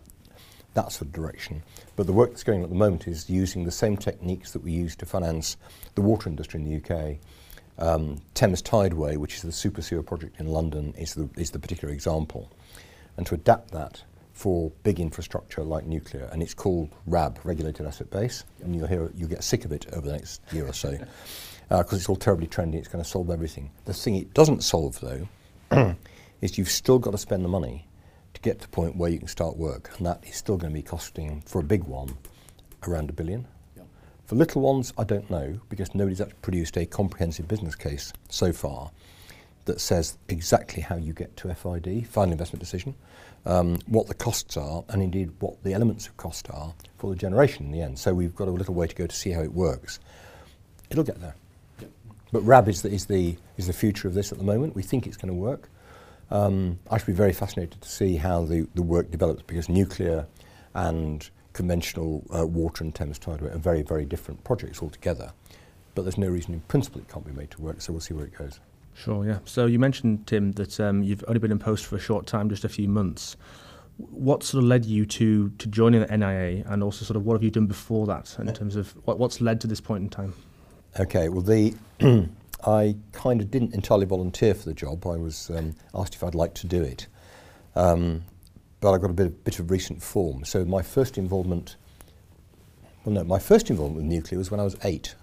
that 0.74 0.92
sort 0.92 1.08
of 1.08 1.12
direction. 1.12 1.62
But 1.96 2.06
the 2.06 2.12
work 2.12 2.30
that's 2.30 2.44
going 2.44 2.60
on 2.60 2.64
at 2.64 2.70
the 2.70 2.76
moment 2.76 3.08
is 3.08 3.28
using 3.30 3.64
the 3.64 3.70
same 3.70 3.96
techniques 3.96 4.52
that 4.52 4.62
we 4.62 4.72
use 4.72 4.94
to 4.96 5.06
finance 5.06 5.56
the 5.94 6.02
water 6.02 6.28
industry 6.28 6.60
in 6.60 6.66
the 6.68 6.76
UK. 6.76 7.16
Um, 7.78 8.20
Thames 8.34 8.62
Tideway, 8.62 9.16
which 9.16 9.36
is 9.36 9.42
the 9.42 9.52
super 9.52 9.82
sewer 9.82 10.02
project 10.02 10.38
in 10.38 10.46
London, 10.46 10.94
is 10.98 11.14
the, 11.14 11.28
is 11.36 11.50
the 11.50 11.58
particular 11.58 11.92
example. 11.92 12.50
And 13.16 13.26
to 13.26 13.34
adapt 13.34 13.70
that 13.72 14.02
for 14.32 14.70
big 14.82 15.00
infrastructure 15.00 15.62
like 15.62 15.86
nuclear, 15.86 16.28
and 16.32 16.42
it's 16.42 16.54
called 16.54 16.90
RAB, 17.06 17.38
Regulated 17.44 17.86
Asset 17.86 18.10
Base, 18.10 18.44
and 18.62 18.74
you'll 18.74 18.86
hear 18.86 19.10
you'll 19.14 19.28
get 19.28 19.44
sick 19.44 19.64
of 19.64 19.72
it 19.72 19.86
over 19.92 20.06
the 20.06 20.12
next 20.12 20.40
year 20.52 20.66
or 20.66 20.72
so, 20.72 20.98
because 21.78 21.98
it's 21.98 22.08
all 22.08 22.16
terribly 22.16 22.48
trendy. 22.48 22.74
It's 22.74 22.88
going 22.88 23.02
to 23.02 23.08
solve 23.08 23.30
everything. 23.30 23.70
The 23.84 23.94
thing 23.94 24.16
it 24.16 24.34
doesn't 24.34 24.64
solve, 24.64 24.98
though, 25.00 25.96
is 26.40 26.58
you've 26.58 26.70
still 26.70 26.98
got 26.98 27.12
to 27.12 27.18
spend 27.18 27.44
the 27.44 27.48
money 27.48 27.86
to 28.34 28.40
get 28.40 28.60
to 28.60 28.66
the 28.66 28.70
point 28.70 28.96
where 28.96 29.10
you 29.10 29.18
can 29.18 29.28
start 29.28 29.56
work, 29.56 29.90
and 29.96 30.06
that 30.06 30.22
is 30.26 30.34
still 30.36 30.56
going 30.56 30.72
to 30.72 30.78
be 30.78 30.82
costing 30.82 31.42
for 31.46 31.60
a 31.60 31.64
big 31.64 31.84
one 31.84 32.16
around 32.86 33.08
a 33.08 33.12
billion. 33.12 33.46
Yep. 33.76 33.86
For 34.26 34.34
little 34.34 34.62
ones, 34.62 34.92
I 34.98 35.04
don't 35.04 35.30
know 35.30 35.60
because 35.68 35.94
nobody's 35.94 36.20
actually 36.20 36.38
produced 36.42 36.76
a 36.76 36.86
comprehensive 36.86 37.46
business 37.46 37.76
case 37.76 38.12
so 38.28 38.52
far 38.52 38.90
that 39.66 39.80
says 39.80 40.18
exactly 40.28 40.82
how 40.82 40.96
you 40.96 41.12
get 41.12 41.36
to 41.36 41.54
FID, 41.54 42.08
final 42.08 42.32
investment 42.32 42.60
decision, 42.60 42.94
um, 43.46 43.78
what 43.86 44.08
the 44.08 44.14
costs 44.14 44.56
are, 44.56 44.84
and 44.88 45.02
indeed 45.02 45.30
what 45.38 45.62
the 45.62 45.72
elements 45.72 46.08
of 46.08 46.16
cost 46.16 46.50
are 46.50 46.74
for 46.98 47.10
the 47.10 47.16
generation 47.16 47.66
in 47.66 47.72
the 47.72 47.80
end. 47.80 47.98
So 47.98 48.12
we've 48.12 48.34
got 48.34 48.48
a 48.48 48.50
little 48.50 48.74
way 48.74 48.88
to 48.88 48.94
go 48.94 49.06
to 49.06 49.14
see 49.14 49.30
how 49.30 49.42
it 49.42 49.52
works. 49.52 50.00
It'll 50.90 51.04
get 51.04 51.20
there. 51.20 51.36
But 52.32 52.42
RAB 52.42 52.68
is 52.68 52.82
the, 52.82 52.90
is, 52.90 53.06
the, 53.06 53.36
is 53.56 53.66
the 53.66 53.72
future 53.72 54.08
of 54.08 54.14
this 54.14 54.32
at 54.32 54.38
the 54.38 54.44
moment. 54.44 54.76
We 54.76 54.82
think 54.82 55.06
it's 55.06 55.16
going 55.16 55.32
to 55.32 55.38
work. 55.38 55.68
Um, 56.30 56.78
I 56.90 56.98
should 56.98 57.08
be 57.08 57.12
very 57.12 57.32
fascinated 57.32 57.80
to 57.80 57.88
see 57.88 58.16
how 58.16 58.44
the, 58.44 58.68
the 58.74 58.82
work 58.82 59.10
develops 59.10 59.42
because 59.42 59.68
nuclear 59.68 60.26
and 60.74 61.28
conventional 61.52 62.24
uh, 62.36 62.46
water 62.46 62.84
and 62.84 62.94
Thames 62.94 63.18
Tideway 63.18 63.52
are 63.54 63.58
very, 63.58 63.82
very 63.82 64.04
different 64.04 64.44
projects 64.44 64.80
altogether. 64.80 65.32
But 65.94 66.02
there's 66.02 66.18
no 66.18 66.28
reason 66.28 66.54
in 66.54 66.60
principle 66.60 67.00
it 67.00 67.08
can't 67.08 67.26
be 67.26 67.32
made 67.32 67.50
to 67.52 67.62
work, 67.62 67.80
so 67.80 67.92
we'll 67.92 68.00
see 68.00 68.14
where 68.14 68.26
it 68.26 68.36
goes. 68.38 68.60
Sure, 68.94 69.26
yeah. 69.26 69.38
So 69.44 69.66
you 69.66 69.78
mentioned, 69.78 70.26
Tim, 70.26 70.52
that 70.52 70.78
um, 70.78 71.02
you've 71.02 71.24
only 71.26 71.40
been 71.40 71.50
in 71.50 71.58
post 71.58 71.86
for 71.86 71.96
a 71.96 72.00
short 72.00 72.26
time, 72.26 72.48
just 72.48 72.64
a 72.64 72.68
few 72.68 72.88
months. 72.88 73.36
What 73.96 74.42
sort 74.42 74.62
of 74.62 74.68
led 74.68 74.84
you 74.84 75.04
to, 75.06 75.50
to 75.50 75.66
joining 75.66 76.00
the 76.00 76.16
NIA 76.16 76.64
and 76.66 76.82
also 76.82 77.04
sort 77.04 77.16
of 77.16 77.26
what 77.26 77.34
have 77.34 77.42
you 77.42 77.50
done 77.50 77.66
before 77.66 78.06
that 78.06 78.36
in 78.38 78.52
terms 78.54 78.76
of 78.76 78.92
what, 79.06 79.18
what's 79.18 79.40
led 79.40 79.60
to 79.62 79.66
this 79.66 79.80
point 79.80 80.04
in 80.04 80.08
time? 80.08 80.34
Okay, 80.98 81.28
well, 81.28 81.42
the 81.42 81.74
I 82.66 82.96
kind 83.12 83.40
of 83.40 83.50
didn't 83.50 83.74
entirely 83.74 84.06
volunteer 84.06 84.54
for 84.54 84.64
the 84.64 84.74
job. 84.74 85.06
I 85.06 85.16
was 85.16 85.50
um, 85.50 85.76
asked 85.94 86.14
if 86.14 86.24
I'd 86.24 86.34
like 86.34 86.54
to 86.54 86.66
do 86.66 86.82
it. 86.82 87.06
Um, 87.76 88.24
but 88.80 88.92
I 88.92 88.98
got 88.98 89.10
a 89.10 89.14
bit, 89.14 89.26
a 89.26 89.30
bit 89.30 89.58
of 89.60 89.70
recent 89.70 90.02
form. 90.02 90.44
So 90.44 90.64
my 90.64 90.82
first 90.82 91.16
involvement, 91.16 91.76
well, 93.04 93.14
no, 93.14 93.24
my 93.24 93.38
first 93.38 93.70
involvement 93.70 94.04
with 94.04 94.12
nuclear 94.12 94.38
was 94.38 94.50
when 94.50 94.58
I 94.58 94.64
was 94.64 94.76
eight. 94.84 95.14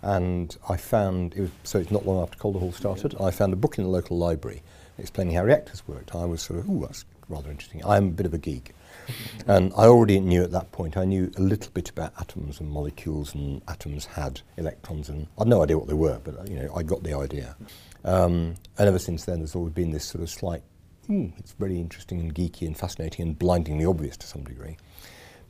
And 0.00 0.56
I 0.68 0.76
found, 0.76 1.34
it 1.34 1.40
was, 1.40 1.50
so 1.64 1.78
it's 1.78 1.90
not 1.90 2.06
long 2.06 2.22
after 2.22 2.38
Calderhall 2.38 2.74
started, 2.74 3.14
I 3.20 3.30
found 3.30 3.52
a 3.52 3.56
book 3.56 3.78
in 3.78 3.84
the 3.84 3.90
local 3.90 4.18
library 4.18 4.62
explaining 4.98 5.34
how 5.34 5.44
reactors 5.44 5.86
worked. 5.88 6.14
I 6.14 6.24
was 6.24 6.42
sort 6.42 6.60
of, 6.60 6.68
ooh, 6.68 6.80
that's 6.82 7.04
rather 7.28 7.50
interesting. 7.50 7.82
I'm 7.84 8.08
a 8.08 8.12
bit 8.12 8.26
of 8.26 8.34
a 8.34 8.38
geek. 8.38 8.74
And 9.46 9.72
I 9.76 9.86
already 9.86 10.20
knew 10.20 10.42
at 10.42 10.52
that 10.52 10.72
point, 10.72 10.96
I 10.96 11.04
knew 11.04 11.30
a 11.36 11.40
little 11.40 11.70
bit 11.72 11.90
about 11.90 12.12
atoms 12.20 12.60
and 12.60 12.70
molecules, 12.70 13.34
and 13.34 13.62
atoms 13.68 14.06
had 14.06 14.40
electrons, 14.56 15.08
and 15.08 15.26
I 15.38 15.42
had 15.42 15.48
no 15.48 15.62
idea 15.62 15.78
what 15.78 15.88
they 15.88 15.94
were, 15.94 16.20
but 16.22 16.48
you 16.48 16.56
know, 16.56 16.74
I 16.74 16.82
got 16.82 17.02
the 17.02 17.14
idea. 17.14 17.56
Um, 18.04 18.54
and 18.78 18.88
ever 18.88 18.98
since 18.98 19.24
then, 19.24 19.38
there's 19.38 19.54
always 19.54 19.72
been 19.72 19.90
this 19.90 20.04
sort 20.04 20.22
of 20.22 20.30
slight, 20.30 20.62
ooh, 21.10 21.32
it's 21.38 21.52
very 21.52 21.80
interesting 21.80 22.20
and 22.20 22.34
geeky 22.34 22.66
and 22.66 22.76
fascinating 22.76 23.26
and 23.26 23.38
blindingly 23.38 23.84
obvious 23.84 24.16
to 24.18 24.26
some 24.26 24.44
degree. 24.44 24.76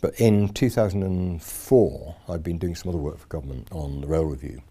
But 0.01 0.21
in 0.21 0.51
2004, 0.51 2.17
I'd 2.29 2.43
been 2.43 2.59
doing 2.59 2.75
some 2.75 2.91
other 2.91 2.99
work 2.99 3.19
for 3.19 3.27
government 3.29 3.69
on 3.73 4.03
the 4.03 4.07
rail 4.07 4.25
review. 4.25 4.63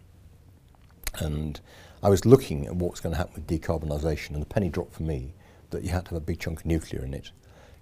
And 1.16 1.60
I 2.02 2.08
was 2.08 2.24
looking 2.24 2.66
at 2.66 2.76
what's 2.76 3.00
going 3.00 3.12
to 3.12 3.18
happen 3.18 3.34
with 3.34 3.46
decarbonisation, 3.46 4.30
and 4.30 4.42
the 4.42 4.46
penny 4.46 4.68
dropped 4.68 4.94
for 4.94 5.02
me 5.02 5.34
that 5.70 5.82
you 5.82 5.90
had 5.90 6.04
to 6.04 6.10
have 6.10 6.18
a 6.18 6.24
big 6.24 6.38
chunk 6.38 6.60
of 6.60 6.66
nuclear 6.66 7.04
in 7.04 7.14
it 7.14 7.30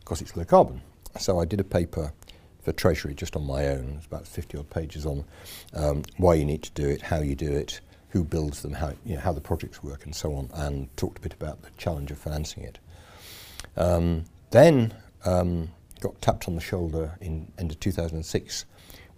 because 0.00 0.20
it's 0.22 0.36
low 0.36 0.44
carbon. 0.44 0.80
So 1.18 1.38
I 1.38 1.44
did 1.44 1.60
a 1.60 1.64
paper 1.64 2.12
for 2.62 2.72
Treasury 2.72 3.14
just 3.14 3.36
on 3.36 3.46
my 3.46 3.68
own. 3.68 3.94
It's 3.96 4.06
about 4.06 4.26
50 4.26 4.58
odd 4.58 4.70
pages 4.70 5.04
on 5.04 5.24
um, 5.74 6.02
why 6.16 6.34
you 6.34 6.44
need 6.44 6.62
to 6.62 6.70
do 6.72 6.88
it, 6.88 7.02
how 7.02 7.20
you 7.20 7.34
do 7.34 7.50
it, 7.52 7.80
who 8.10 8.24
builds 8.24 8.62
them, 8.62 8.72
how, 8.72 8.92
you 9.04 9.14
know, 9.14 9.20
how 9.20 9.32
the 9.32 9.40
projects 9.40 9.82
work, 9.82 10.04
and 10.04 10.14
so 10.14 10.34
on, 10.34 10.50
and 10.54 10.94
talked 10.96 11.18
a 11.18 11.20
bit 11.20 11.32
about 11.32 11.62
the 11.62 11.70
challenge 11.76 12.10
of 12.10 12.18
financing 12.18 12.62
it. 12.62 12.78
Um, 13.76 14.24
then 14.50 14.94
um, 15.24 15.70
got 16.00 16.20
tapped 16.20 16.46
on 16.46 16.54
the 16.54 16.60
shoulder 16.60 17.16
in 17.20 17.50
end 17.58 17.70
of 17.70 17.80
2006. 17.80 18.64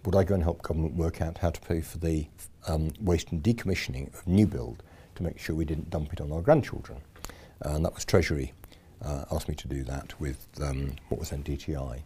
Would 0.05 0.15
I 0.15 0.23
go 0.23 0.35
and 0.35 0.43
help 0.43 0.61
government 0.61 0.95
work 0.95 1.21
out 1.21 1.39
how 1.39 1.49
to 1.49 1.61
pay 1.61 1.81
for 1.81 1.97
the 1.97 2.27
um, 2.67 2.91
waste 3.01 3.31
and 3.31 3.43
decommissioning 3.43 4.13
of 4.13 4.25
new 4.27 4.47
build 4.47 4.81
to 5.15 5.23
make 5.23 5.39
sure 5.39 5.55
we 5.55 5.65
didn't 5.65 5.89
dump 5.89 6.13
it 6.13 6.21
on 6.21 6.31
our 6.31 6.41
grandchildren? 6.41 6.99
And 7.61 7.83
that 7.85 7.93
was 7.93 8.05
Treasury 8.05 8.53
uh, 9.03 9.25
asked 9.31 9.49
me 9.49 9.55
to 9.55 9.67
do 9.67 9.83
that 9.83 10.19
with 10.19 10.47
um, 10.61 10.95
what 11.09 11.19
was 11.19 11.29
then 11.29 11.43
DTI. 11.43 12.01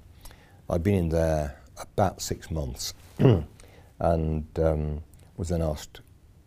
I'd 0.69 0.83
been 0.83 0.95
in 0.95 1.09
there 1.09 1.59
about 1.79 2.21
six 2.21 2.51
months 2.51 2.93
and 3.99 4.45
um, 4.59 5.01
was 5.37 5.49
then 5.49 5.61
asked, 5.61 6.01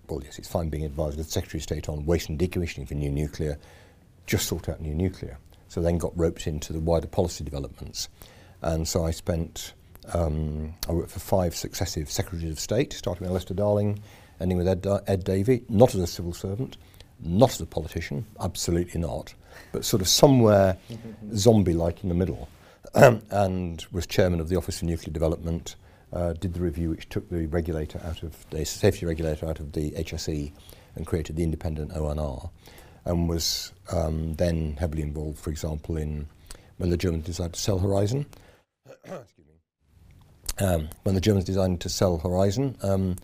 well, 0.08 0.22
yes, 0.22 0.38
it's 0.38 0.49
fine 0.49 0.68
being 0.68 0.84
advised 0.84 1.16
with 1.16 1.26
the 1.26 1.32
Secretary 1.32 1.58
of 1.58 1.62
State 1.62 1.88
on 1.88 2.04
waste 2.06 2.28
and 2.28 2.38
decommissioning 2.38 2.87
for 2.87 2.94
new 2.94 3.11
nuclear, 3.11 3.58
just 4.26 4.46
sort 4.46 4.68
out 4.68 4.80
new 4.80 4.94
nuclear. 4.94 5.38
So 5.68 5.80
then 5.80 5.99
got 5.99 6.16
roped 6.16 6.46
into 6.46 6.72
the 6.72 6.80
wider 6.80 7.06
policy 7.06 7.44
developments. 7.44 8.08
And 8.61 8.87
so 8.87 9.04
I 9.04 9.11
spent, 9.11 9.72
um, 10.12 10.75
I 10.88 10.92
worked 10.92 11.11
for 11.11 11.20
five 11.20 11.56
successive 11.56 12.11
Secretaries 12.11 12.52
of 12.52 12.61
State, 12.61 12.92
starting 12.92 13.22
with 13.22 13.30
Alistair 13.30 13.56
Darling, 13.56 14.00
ending 14.38 14.58
with 14.58 14.68
Ed, 14.68 14.87
Ed 15.06 15.25
Davey, 15.25 15.64
not 15.68 15.94
as 15.94 16.00
a 16.00 16.06
civil 16.06 16.34
servant, 16.34 16.76
not 17.20 17.50
as 17.50 17.61
a 17.61 17.66
politician, 17.66 18.26
absolutely 18.40 19.00
not, 19.00 19.34
but 19.73 19.85
sort 19.85 20.00
of 20.00 20.09
somewhere 20.09 20.76
zombie-like 21.35 22.02
in 22.02 22.09
the 22.09 22.14
middle, 22.14 22.49
and 22.94 23.87
was 23.92 24.06
chairman 24.06 24.40
of 24.40 24.49
the 24.49 24.56
Office 24.56 24.80
for 24.80 24.85
Nuclear 24.85 25.12
Development, 25.12 25.76
uh, 26.12 26.35
did 26.35 26.54
the 26.54 26.61
review 26.61 26.90
which 26.90 27.09
took 27.09 27.28
the 27.30 27.47
regulator 27.47 28.00
out 28.04 28.23
of 28.23 28.49
the 28.50 28.64
safety 28.64 29.06
regulator 29.06 29.47
out 29.47 29.61
of 29.61 29.73
the 29.73 29.92
HSE 29.92 30.52
and 30.94 31.06
created 31.06 31.37
the 31.37 31.42
independent 31.42 31.92
ONR, 31.92 32.50
and 33.04 33.28
was 33.28 33.73
um, 33.90 34.35
then 34.35 34.76
heavily 34.78 35.02
involved, 35.02 35.38
for 35.38 35.50
example, 35.50 35.97
in 35.97 36.26
when 36.76 36.90
the 36.90 36.97
Germans 36.97 37.25
decided 37.25 37.54
to 37.54 37.61
sell 37.61 37.78
Horizon. 37.78 38.26
um, 40.59 40.88
when 41.02 41.14
the 41.14 41.21
Germans 41.21 41.44
decided 41.44 41.80
to 41.80 41.88
sell 41.88 42.18
Horizon, 42.18 42.76
um, 42.82 43.16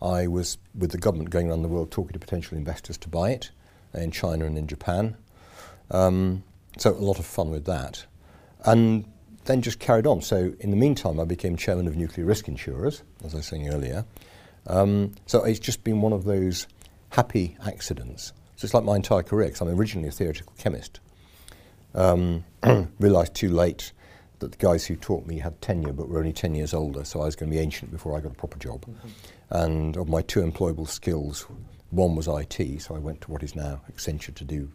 I 0.00 0.26
was 0.26 0.58
with 0.74 0.90
the 0.90 0.98
government 0.98 1.30
going 1.30 1.48
around 1.48 1.62
the 1.62 1.68
world 1.68 1.90
talking 1.90 2.12
to 2.12 2.18
potential 2.18 2.58
investors 2.58 2.98
to 2.98 3.08
buy 3.08 3.30
it 3.30 3.50
in 3.94 4.10
China 4.10 4.46
and 4.46 4.58
in 4.58 4.66
Japan. 4.66 5.16
Um, 5.90 6.44
so 6.78 6.90
a 6.90 6.94
lot 6.94 7.18
of 7.18 7.26
fun 7.26 7.50
with 7.50 7.64
that. 7.66 8.06
And 8.64 9.04
then 9.44 9.60
just 9.60 9.78
carried 9.78 10.06
on. 10.06 10.22
So 10.22 10.54
in 10.60 10.70
the 10.70 10.76
meantime, 10.76 11.18
I 11.18 11.24
became 11.24 11.56
chairman 11.56 11.86
of 11.88 11.96
nuclear 11.96 12.26
risk 12.26 12.48
insurers, 12.48 13.02
as 13.24 13.34
I 13.34 13.38
was 13.38 13.46
saying 13.46 13.68
earlier. 13.68 14.04
Um, 14.66 15.12
so 15.26 15.42
it's 15.44 15.58
just 15.58 15.82
been 15.84 16.00
one 16.00 16.12
of 16.12 16.24
those 16.24 16.66
happy 17.10 17.56
accidents. 17.66 18.32
So 18.56 18.66
it's 18.66 18.74
like 18.74 18.84
my 18.84 18.96
entire 18.96 19.22
career, 19.22 19.48
because 19.48 19.60
I'm 19.60 19.68
originally 19.68 20.08
a 20.08 20.12
theoretical 20.12 20.54
chemist. 20.58 21.00
Um, 21.94 22.44
realised 23.00 23.34
too 23.34 23.50
late 23.50 23.92
that 24.38 24.52
the 24.52 24.58
guys 24.58 24.86
who 24.86 24.96
taught 24.96 25.26
me 25.26 25.38
had 25.38 25.60
tenure 25.60 25.92
but 25.92 26.08
were 26.08 26.18
only 26.18 26.32
10 26.32 26.54
years 26.54 26.72
older, 26.72 27.04
so 27.04 27.20
I 27.20 27.26
was 27.26 27.36
going 27.36 27.50
to 27.50 27.56
be 27.56 27.62
ancient 27.62 27.90
before 27.90 28.16
I 28.16 28.20
got 28.20 28.32
a 28.32 28.36
proper 28.36 28.58
job. 28.58 28.86
Mm-hmm. 28.86 29.08
And 29.50 29.96
of 29.96 30.08
my 30.08 30.22
two 30.22 30.40
employable 30.40 30.88
skills, 30.88 31.46
one 31.90 32.16
was 32.16 32.28
IT, 32.28 32.82
so 32.82 32.94
I 32.94 32.98
went 32.98 33.20
to 33.22 33.30
what 33.30 33.42
is 33.42 33.54
now 33.54 33.82
Accenture 33.92 34.34
to 34.34 34.44
do 34.44 34.70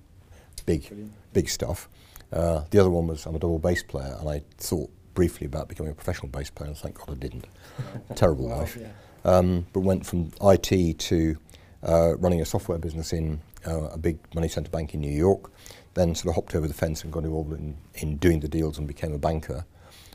big, 0.67 1.09
big 1.33 1.49
stuff. 1.49 1.89
Uh, 2.31 2.61
the 2.69 2.77
other 2.77 2.91
one 2.91 3.07
was 3.07 3.25
I'm 3.25 3.35
a 3.35 3.39
double 3.39 3.57
bass 3.57 3.81
player, 3.81 4.15
and 4.19 4.29
I 4.29 4.43
thought 4.59 4.91
briefly 5.15 5.47
about 5.47 5.67
becoming 5.67 5.91
a 5.91 5.95
professional 5.95 6.27
bass 6.27 6.51
player, 6.51 6.67
and 6.67 6.77
thank 6.77 6.99
God 6.99 7.09
I 7.09 7.15
didn't. 7.15 7.47
Terrible 8.15 8.49
well, 8.49 8.59
life. 8.59 8.77
Yeah. 8.79 8.89
Um, 9.25 9.65
but 9.73 9.79
went 9.79 10.05
from 10.05 10.31
IT 10.43 10.99
to 10.99 11.37
uh, 11.81 12.15
running 12.17 12.41
a 12.41 12.45
software 12.45 12.77
business 12.77 13.13
in 13.13 13.41
uh, 13.65 13.89
a 13.89 13.97
big 13.97 14.19
money 14.35 14.47
centre 14.47 14.69
bank 14.69 14.93
in 14.93 15.01
New 15.01 15.11
York. 15.11 15.51
Then 15.95 16.13
sort 16.13 16.29
of 16.29 16.35
hopped 16.35 16.53
over 16.53 16.67
the 16.67 16.73
fence 16.73 17.03
and 17.03 17.11
got 17.11 17.23
involved 17.23 17.53
in, 17.53 17.75
in 17.95 18.17
doing 18.17 18.41
the 18.41 18.47
deals 18.47 18.77
and 18.77 18.87
became 18.87 19.13
a 19.13 19.17
banker 19.17 19.65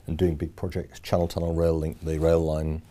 and 0.06 0.16
doing 0.16 0.36
big 0.36 0.54
projects. 0.54 1.00
Channel 1.00 1.26
Tunnel 1.28 1.54
Rail 1.54 1.74
Link, 1.74 1.98
the 2.02 2.18
rail 2.18 2.40
line, 2.40 2.82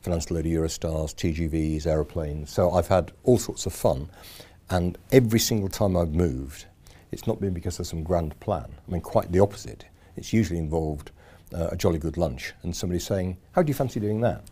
financed 0.00 0.30
a 0.30 0.34
load 0.34 0.46
of 0.46 0.52
Eurostars, 0.52 1.14
TGVs, 1.14 1.86
aeroplanes. 1.86 2.50
So 2.50 2.70
I've 2.70 2.88
had 2.88 3.12
all 3.24 3.38
sorts 3.38 3.66
of 3.66 3.72
fun. 3.72 4.08
And 4.70 4.96
every 5.12 5.40
single 5.40 5.68
time 5.68 5.96
I've 5.96 6.14
moved, 6.14 6.66
it's 7.10 7.26
not 7.26 7.40
been 7.40 7.54
because 7.54 7.78
of 7.80 7.86
some 7.86 8.02
grand 8.02 8.38
plan. 8.40 8.66
I 8.86 8.90
mean, 8.90 9.00
quite 9.00 9.32
the 9.32 9.40
opposite. 9.40 9.84
It's 10.16 10.32
usually 10.32 10.58
involved 10.58 11.10
uh, 11.54 11.68
a 11.70 11.76
jolly 11.76 11.98
good 11.98 12.16
lunch 12.16 12.52
and 12.62 12.74
somebody 12.74 12.98
saying, 12.98 13.36
How 13.52 13.62
do 13.62 13.70
you 13.70 13.74
fancy 13.74 14.00
doing 14.00 14.20
that? 14.22 14.44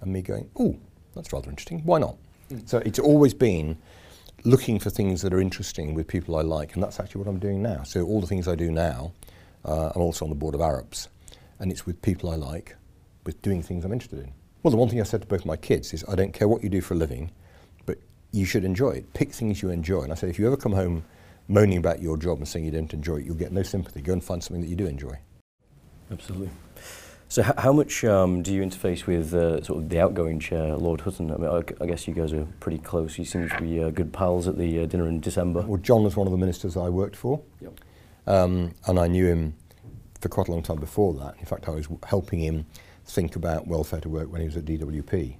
And 0.00 0.12
me 0.12 0.22
going, 0.22 0.48
Oh, 0.58 0.76
that's 1.14 1.32
rather 1.32 1.50
interesting. 1.50 1.80
Why 1.84 1.98
not? 1.98 2.16
Mm. 2.50 2.68
So 2.68 2.78
it's 2.78 2.98
always 2.98 3.34
been 3.34 3.78
looking 4.44 4.78
for 4.78 4.90
things 4.90 5.22
that 5.22 5.32
are 5.32 5.40
interesting 5.40 5.94
with 5.94 6.06
people 6.06 6.36
I 6.36 6.42
like, 6.42 6.74
and 6.74 6.82
that's 6.82 7.00
actually 7.00 7.20
what 7.20 7.28
I'm 7.28 7.40
doing 7.40 7.62
now. 7.62 7.82
So 7.82 8.04
all 8.04 8.20
the 8.20 8.26
things 8.26 8.46
I 8.46 8.54
do 8.54 8.70
now, 8.70 9.12
uh, 9.64 9.92
I'm 9.94 10.02
also 10.02 10.24
on 10.24 10.30
the 10.30 10.36
board 10.36 10.54
of 10.54 10.60
Arabs, 10.60 11.08
and 11.58 11.72
it's 11.72 11.86
with 11.86 12.00
people 12.02 12.30
I 12.30 12.36
like, 12.36 12.76
with 13.24 13.40
doing 13.42 13.62
things 13.62 13.84
I'm 13.84 13.92
interested 13.92 14.20
in. 14.20 14.32
Well, 14.62 14.70
the 14.70 14.76
one 14.76 14.88
thing 14.88 15.00
I 15.00 15.04
said 15.04 15.22
to 15.22 15.26
both 15.26 15.44
my 15.44 15.56
kids 15.56 15.92
is, 15.92 16.04
I 16.08 16.14
don't 16.14 16.32
care 16.32 16.48
what 16.48 16.62
you 16.62 16.68
do 16.68 16.80
for 16.80 16.94
a 16.94 16.96
living, 16.96 17.30
but 17.84 17.98
you 18.32 18.44
should 18.44 18.64
enjoy 18.64 18.90
it. 18.90 19.12
Pick 19.12 19.32
things 19.32 19.60
you 19.60 19.70
enjoy. 19.70 20.02
And 20.02 20.12
I 20.12 20.14
said, 20.14 20.30
if 20.30 20.38
you 20.38 20.46
ever 20.46 20.56
come 20.56 20.72
home 20.72 21.04
moaning 21.48 21.78
about 21.78 22.00
your 22.00 22.16
job 22.16 22.38
and 22.38 22.46
saying 22.46 22.64
you 22.64 22.70
don't 22.70 22.92
enjoy 22.92 23.16
it, 23.16 23.24
you'll 23.24 23.34
get 23.34 23.52
no 23.52 23.62
sympathy. 23.62 24.00
Go 24.00 24.12
and 24.12 24.22
find 24.22 24.42
something 24.42 24.60
that 24.60 24.68
you 24.68 24.76
do 24.76 24.86
enjoy. 24.86 25.16
Absolutely. 26.10 26.50
So 27.28 27.42
h- 27.42 27.54
how 27.58 27.72
much 27.72 28.04
um, 28.04 28.42
do 28.42 28.54
you 28.54 28.62
interface 28.62 29.06
with 29.06 29.34
uh, 29.34 29.62
sort 29.62 29.82
of 29.82 29.88
the 29.88 30.00
outgoing 30.00 30.40
chair, 30.40 30.76
Lord 30.76 31.02
Hutton? 31.02 31.30
I, 31.30 31.36
mean, 31.36 31.50
I, 31.50 31.84
I 31.84 31.86
guess 31.86 32.08
you 32.08 32.14
guys 32.14 32.32
are 32.32 32.46
pretty 32.60 32.78
close. 32.78 33.18
You 33.18 33.24
seem 33.24 33.48
to 33.48 33.60
be 33.60 33.82
uh, 33.82 33.90
good 33.90 34.12
pals 34.12 34.48
at 34.48 34.56
the 34.56 34.82
uh, 34.82 34.86
dinner 34.86 35.06
in 35.08 35.20
December. 35.20 35.62
Well, 35.62 35.78
John 35.78 36.04
was 36.04 36.16
one 36.16 36.26
of 36.26 36.30
the 36.30 36.38
ministers 36.38 36.76
I 36.76 36.88
worked 36.88 37.16
for. 37.16 37.42
Yep. 37.60 37.80
Um, 38.26 38.74
and 38.86 38.98
I 38.98 39.08
knew 39.08 39.26
him 39.26 39.54
for 40.20 40.28
quite 40.28 40.48
a 40.48 40.52
long 40.52 40.62
time 40.62 40.78
before 40.78 41.14
that. 41.14 41.34
In 41.38 41.46
fact, 41.46 41.68
I 41.68 41.72
was 41.72 41.88
helping 42.06 42.40
him 42.40 42.66
think 43.04 43.36
about 43.36 43.66
welfare 43.66 44.00
to 44.00 44.08
work 44.08 44.30
when 44.30 44.40
he 44.40 44.46
was 44.46 44.56
at 44.56 44.64
DWP. 44.64 45.36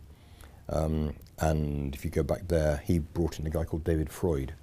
Um, 0.70 1.14
and 1.38 1.94
if 1.94 2.04
you 2.04 2.10
go 2.10 2.22
back 2.22 2.48
there, 2.48 2.82
he 2.84 2.98
brought 2.98 3.38
in 3.38 3.46
a 3.46 3.50
guy 3.50 3.64
called 3.64 3.84
David 3.84 4.10
Freud 4.10 4.54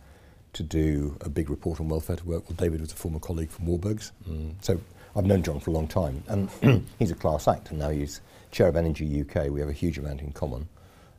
to 0.56 0.64
do 0.64 1.18
a 1.22 1.30
big 1.30 1.50
report 1.50 1.80
on 1.82 1.90
welfare 1.90 2.16
to 2.16 2.26
work. 2.26 2.50
Well, 2.50 2.56
David 2.56 2.80
was 2.80 2.92
a 2.92 2.96
former 2.96 3.20
colleague 3.20 3.50
from 3.50 3.68
Warburgs. 3.68 4.12
Mm. 4.28 4.54
So 4.62 4.80
I've 5.16 5.26
known 5.26 5.44
John 5.44 5.60
for 5.60 5.72
a 5.72 5.74
long 5.74 5.88
time, 5.88 6.24
and 6.28 6.50
he's 7.00 7.12
a 7.12 7.16
class 7.16 7.48
act, 7.48 7.72
and 7.72 7.80
now 7.80 7.90
he's 7.90 8.22
chair 8.52 8.68
of 8.68 8.78
Energy 8.78 9.22
UK. 9.22 9.50
We 9.50 9.60
have 9.60 9.70
a 9.70 9.74
huge 9.74 9.98
amount 9.98 10.22
in 10.22 10.32
common, 10.32 10.70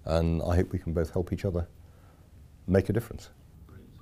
and 0.07 0.43
I 0.43 0.57
hope 0.57 0.73
we 0.73 0.79
can 0.79 0.95
both 0.95 1.11
help 1.11 1.33
each 1.33 1.45
other 1.45 1.67
make 2.67 2.89
a 2.89 2.93
difference. 2.93 3.29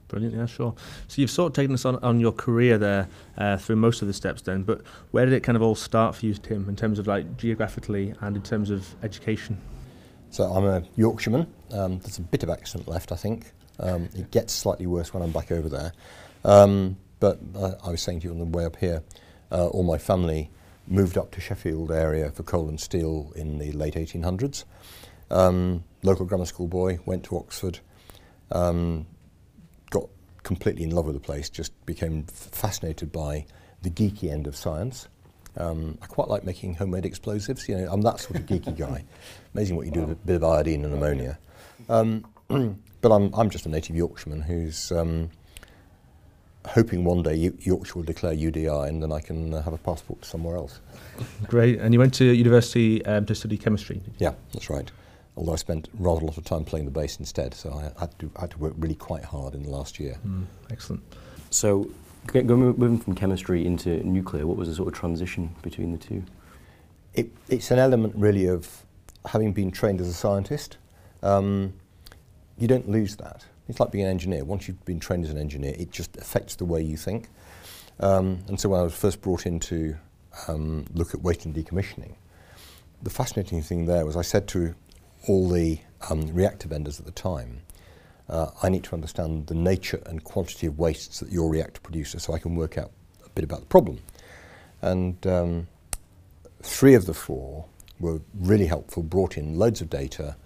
Brilliant, 0.07 0.37
yeah, 0.37 0.47
sure. 0.47 0.75
So 1.09 1.21
you've 1.21 1.31
sort 1.31 1.51
of 1.51 1.57
taken 1.57 1.75
us 1.75 1.85
on, 1.85 1.97
on 1.97 2.21
your 2.21 2.31
career 2.31 2.79
there 2.79 3.09
uh, 3.37 3.57
through 3.57 3.77
most 3.77 4.03
of 4.03 4.09
the 4.09 4.15
steps 4.15 4.43
then, 4.43 4.63
but 4.63 4.83
where 5.11 5.25
did 5.25 5.35
it 5.35 5.41
kind 5.41 5.57
of 5.57 5.63
all 5.63 5.75
start 5.75 6.15
for 6.15 6.27
you, 6.27 6.35
Tim, 6.35 6.69
in 6.69 6.77
terms 6.77 7.01
of 7.01 7.09
like 7.09 7.37
geographically 7.37 8.15
and 8.21 8.37
in 8.37 8.43
terms 8.43 8.71
of 8.71 8.87
education? 9.03 9.61
So 10.31 10.45
I'm 10.45 10.65
a 10.65 10.85
Yorkshireman. 10.95 11.47
Um, 11.73 11.99
there's 12.01 12.19
a 12.19 12.23
bit 12.23 12.43
of 12.45 12.51
accent 12.51 12.87
left, 12.87 13.11
I 13.11 13.17
think. 13.17 13.53
Um, 13.81 14.09
it 14.15 14.31
gets 14.31 14.53
slightly 14.53 14.87
worse 14.87 15.13
when 15.13 15.23
I'm 15.23 15.33
back 15.33 15.51
over 15.51 15.69
there. 15.69 15.93
Um, 16.45 16.97
but 17.21 17.39
uh, 17.57 17.73
I 17.85 17.91
was 17.91 18.03
saying 18.03 18.21
to 18.21 18.27
you 18.27 18.33
on 18.33 18.39
the 18.39 18.45
way 18.45 18.65
up 18.65 18.77
here, 18.77 19.03
uh, 19.51 19.67
all 19.69 19.83
my 19.83 19.99
family 19.99 20.51
moved 20.87 21.17
up 21.17 21.31
to 21.33 21.41
Sheffield 21.41 21.91
area 21.91 22.31
for 22.31 22.43
coal 22.43 22.69
and 22.69 22.81
steel 22.81 23.33
in 23.35 23.59
the 23.59 23.73
late 23.73 23.95
1800s. 23.95 24.65
Um, 25.31 25.85
local 26.03 26.27
grammar 26.27 26.45
school 26.45 26.69
boy, 26.69 26.99
went 27.07 27.25
to 27.25 27.37
Oxford, 27.39 27.81
um, 28.53 29.07
got 29.91 30.09
completely 30.43 30.85
in 30.85 30.91
love 30.91 31.07
with 31.07 31.15
the 31.15 31.21
place, 31.21 31.49
just 31.49 31.73
became 31.87 32.25
fascinated 32.25 33.11
by 33.11 33.47
the 33.83 33.91
geeky 33.91 34.31
end 34.31 34.47
of 34.47 34.55
science. 34.55 35.09
Um, 35.57 35.99
I 36.03 36.07
quite 36.07 36.29
like 36.29 36.45
making 36.45 36.75
homemade 36.75 37.07
explosives. 37.07 37.69
You 37.69 37.77
know, 37.77 37.89
I'm 37.91 38.03
that 38.03 38.21
sort 38.21 38.37
of 38.37 38.47
geeky 38.47 38.77
guy. 38.77 39.05
Amazing 39.55 39.77
what 39.77 39.87
you 39.87 39.93
do 39.93 40.01
with 40.01 40.11
a 40.11 40.27
bit 40.27 40.37
of 40.37 40.45
iodine 40.45 40.85
and 40.85 40.93
ammonia. 40.93 41.39
Um, 41.89 42.27
but 42.49 43.13
I'm, 43.13 43.33
I'm 43.35 43.51
just 43.51 43.67
a 43.67 43.69
native 43.69 43.97
Yorkshireman 43.97 44.43
who's 44.43 44.93
um, 44.93 45.31
hoping 46.67 47.05
one 47.05 47.23
day 47.23 47.53
Yorkshire 47.61 47.95
will 47.97 48.03
declare 48.03 48.35
UDI 48.35 48.89
and 48.89 49.03
then 49.03 49.13
I 49.13 49.21
can 49.21 49.55
uh, 49.55 49.63
have 49.63 49.73
a 49.73 49.79
passport 49.79 50.25
somewhere 50.25 50.57
else. 50.57 50.81
Great. 51.47 51.79
And 51.79 51.93
you 51.93 52.01
went 52.01 52.15
to 52.15 52.25
university 52.25 53.05
um, 53.07 53.27
to 53.27 53.35
study 53.35 53.57
chemistry? 53.57 54.01
Yeah, 54.19 54.35
that's 54.53 54.71
right. 54.71 54.91
Although 55.37 55.53
I 55.53 55.57
spent 55.57 55.89
rather 55.99 56.23
a 56.23 56.27
lot 56.27 56.39
of 56.39 56.45
time 56.45 56.65
playing 56.65 56.85
the 56.85 56.91
bass 56.91 57.19
instead, 57.19 57.55
so 57.55 57.73
I 57.73 58.01
had 58.01 58.19
to, 58.21 58.31
I 58.37 58.43
had 58.43 58.53
to 58.53 58.59
work 58.59 58.75
really 58.79 58.95
quite 58.95 59.25
hard 59.25 59.55
in 59.55 59.65
the 59.65 59.71
last 59.71 59.99
year. 59.99 60.17
Mm, 60.27 60.45
excellent. 60.71 61.03
So, 61.51 61.91
going 62.27 62.47
moving 62.47 62.99
from 62.99 63.15
chemistry 63.17 63.67
into 63.67 64.03
nuclear, 64.07 64.47
what 64.47 64.57
was 64.57 64.69
the 64.69 64.75
sort 64.75 64.89
of 64.89 64.95
transition 64.95 65.55
between 65.63 65.91
the 65.91 65.99
two? 65.99 66.23
It, 67.15 67.31
it's 67.49 67.73
an 67.73 67.81
element 67.81 68.15
really 68.17 68.47
of 68.47 68.85
having 69.27 69.53
been 69.53 69.73
trained 69.73 70.01
as 70.01 70.09
a 70.09 70.15
scientist. 70.15 70.79
Um, 71.23 71.75
you 72.59 72.69
don't 72.69 72.89
lose 72.89 73.17
that. 73.17 73.45
It's 73.69 73.81
like 73.81 73.91
being 73.91 74.05
an 74.05 74.11
engineer. 74.11 74.45
Once 74.45 74.69
you've 74.69 74.85
been 74.85 75.01
trained 75.01 75.25
as 75.25 75.31
an 75.31 75.39
engineer, 75.39 75.75
it 75.79 75.91
just 75.91 76.17
affects 76.17 76.57
the 76.57 76.65
way 76.65 76.83
you 76.83 76.97
think. 76.97 77.29
Um, 78.01 78.45
and 78.49 78.61
so 78.61 78.69
when 78.69 78.81
I 78.81 78.83
was 78.83 78.95
first 78.95 79.23
brought 79.23 79.47
in 79.47 79.61
to 79.61 79.97
um, 80.49 80.87
look 80.93 81.15
at 81.15 81.23
waste 81.23 81.47
and 81.47 81.55
decommissioning, 81.55 82.15
the 83.03 83.11
fascinating 83.11 83.63
thing 83.63 83.87
there 83.87 84.05
was 84.05 84.17
I 84.17 84.23
said 84.23 84.49
to 84.49 84.75
all 85.29 85.49
the 85.49 85.79
um, 86.11 86.33
reactor 86.35 86.69
vendors 86.69 86.99
at 86.99 87.07
the 87.07 87.13
time, 87.13 87.61
uh, 88.29 88.51
I 88.63 88.69
need 88.69 88.85
to 88.85 88.95
understand 88.95 89.47
the 89.47 89.55
nature 89.55 90.03
and 90.07 90.23
quantity 90.25 90.67
of 90.67 90.79
wastes 90.79 91.21
that 91.21 91.31
your 91.31 91.51
reactor 91.51 91.81
produces 91.81 92.23
so 92.23 92.33
I 92.33 92.39
can 92.39 92.55
work 92.57 92.79
out 92.79 92.91
a 93.25 93.29
bit 93.31 93.45
about 93.45 93.61
the 93.61 93.67
problem. 93.67 94.01
And 94.83 95.27
um, 95.27 95.69
three 96.63 96.95
of 96.95 97.07
the 97.07 97.15
four 97.15 97.67
were 98.01 98.21
really 98.35 98.67
helpful, 98.67 99.03
brought 99.03 99.37
in 99.37 99.59
loads 99.59 99.81
of 99.81 99.91
data, 99.91 100.37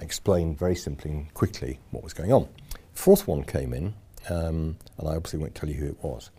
explained 0.00 0.58
very 0.58 0.74
simply 0.74 1.10
and 1.10 1.34
quickly 1.34 1.78
what 1.90 2.04
was 2.04 2.12
going 2.12 2.32
on. 2.32 2.48
Fourth 2.92 3.26
one 3.26 3.44
came 3.44 3.72
in, 3.72 3.94
um, 4.28 4.76
and 4.98 5.08
I 5.08 5.16
obviously 5.16 5.38
won't 5.38 5.54
tell 5.54 5.68
you 5.68 5.76
who 5.76 5.86
it 5.86 6.02
was, 6.02 6.30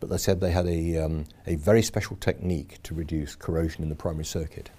but 0.00 0.10
they 0.10 0.16
said 0.18 0.40
they 0.40 0.50
had 0.50 0.66
a, 0.66 0.98
um, 0.98 1.26
a 1.46 1.54
very 1.56 1.82
special 1.82 2.16
technique 2.16 2.82
to 2.82 2.94
reduce 2.94 3.34
corrosion 3.34 3.82
in 3.82 3.88
the 3.88 3.94
primary 3.94 4.24
circuit 4.24 4.70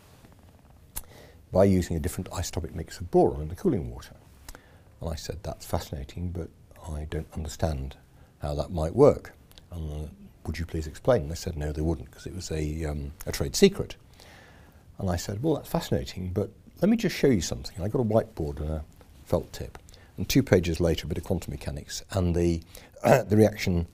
by 1.52 1.64
using 1.64 1.96
a 1.96 2.00
different 2.00 2.30
isotopic 2.32 2.74
mix 2.74 3.00
of 3.00 3.12
boron 3.12 3.42
in 3.42 3.48
the 3.48 3.56
cooling 3.56 3.92
water. 3.92 4.16
And 5.00 5.10
I 5.10 5.16
said, 5.16 5.40
that's 5.44 5.66
fascinating, 5.66 6.32
but 6.32 6.50
I 6.92 7.06
don't 7.10 7.28
understand 7.34 7.96
how 8.42 8.56
that 8.56 8.72
might 8.72 8.96
work. 8.96 9.34
And 9.72 9.92
uh, 9.92 10.10
would 10.46 10.58
you 10.58 10.66
please 10.66 10.88
explain? 10.88 11.22
And 11.24 11.32
they 11.32 11.36
said, 11.36 11.56
no, 11.56 11.72
they 11.72 11.82
wouldn't, 11.82 12.10
because 12.10 12.26
it 12.26 12.36
was 12.36 12.52
a, 12.52 12.86
um, 12.86 13.14
a 13.26 13.32
trade 13.32 13.56
secret. 13.56 13.96
And 14.98 15.10
I 15.10 15.16
said, 15.16 15.42
well, 15.42 15.56
that's 15.56 15.70
fascinating, 15.70 16.32
but 16.34 16.52
let 16.84 16.90
me 16.90 16.98
just 16.98 17.16
show 17.16 17.28
you 17.28 17.40
something. 17.40 17.82
I 17.82 17.88
got 17.88 18.02
a 18.02 18.04
whiteboard 18.04 18.60
and 18.60 18.70
a 18.70 18.84
felt 19.24 19.54
tip, 19.54 19.78
and 20.18 20.28
two 20.28 20.44
pages 20.44 20.82
later, 20.82 21.06
a 21.06 21.08
bit 21.08 21.18
of 21.18 21.24
quantum 21.24 21.52
mechanics, 21.52 22.04
and 22.12 22.36
the, 22.36 22.62
the, 23.04 23.38
reaction, 23.38 23.88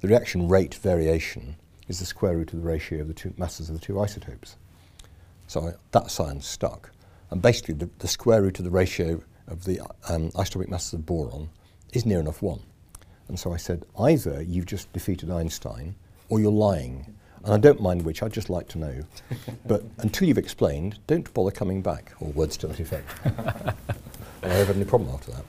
the 0.00 0.06
reaction 0.06 0.46
rate 0.46 0.76
variation 0.76 1.56
is 1.88 1.98
the 1.98 2.06
square 2.06 2.36
root 2.36 2.52
of 2.52 2.60
the 2.60 2.64
ratio 2.64 3.00
of 3.00 3.08
the 3.08 3.14
two 3.14 3.34
masses 3.36 3.68
of 3.68 3.74
the 3.74 3.84
two 3.84 3.98
isotopes. 4.00 4.54
So 5.48 5.60
I, 5.66 5.72
that 5.90 6.08
science 6.08 6.46
stuck. 6.46 6.92
And 7.32 7.42
basically, 7.42 7.74
the, 7.74 7.90
the, 7.98 8.06
square 8.06 8.42
root 8.42 8.60
of 8.60 8.64
the 8.64 8.70
ratio 8.70 9.20
of 9.48 9.64
the 9.64 9.80
um, 10.08 10.30
isotopic 10.30 10.68
masses 10.68 10.92
of 10.92 11.04
boron 11.04 11.48
is 11.94 12.06
near 12.06 12.20
enough 12.20 12.42
1. 12.42 12.60
And 13.26 13.40
so 13.40 13.52
I 13.52 13.56
said, 13.56 13.84
either 13.98 14.40
you've 14.40 14.66
just 14.66 14.92
defeated 14.92 15.32
Einstein, 15.32 15.96
or 16.28 16.38
you're 16.38 16.52
lying. 16.52 17.12
And 17.44 17.54
I 17.54 17.58
don't 17.58 17.80
mind 17.80 18.04
which, 18.04 18.22
I'd 18.22 18.32
just 18.32 18.50
like 18.50 18.68
to 18.68 18.78
know. 18.78 19.02
but 19.66 19.84
until 19.98 20.28
you've 20.28 20.38
explained, 20.38 20.98
don't 21.06 21.32
bother 21.34 21.50
coming 21.50 21.82
back, 21.82 22.12
or 22.20 22.28
words 22.32 22.56
to 22.58 22.68
that 22.68 22.80
effect. 22.80 23.08
I 24.42 24.48
never 24.48 24.64
had 24.64 24.76
any 24.76 24.84
problem 24.84 25.10
after 25.14 25.32
that. 25.32 25.44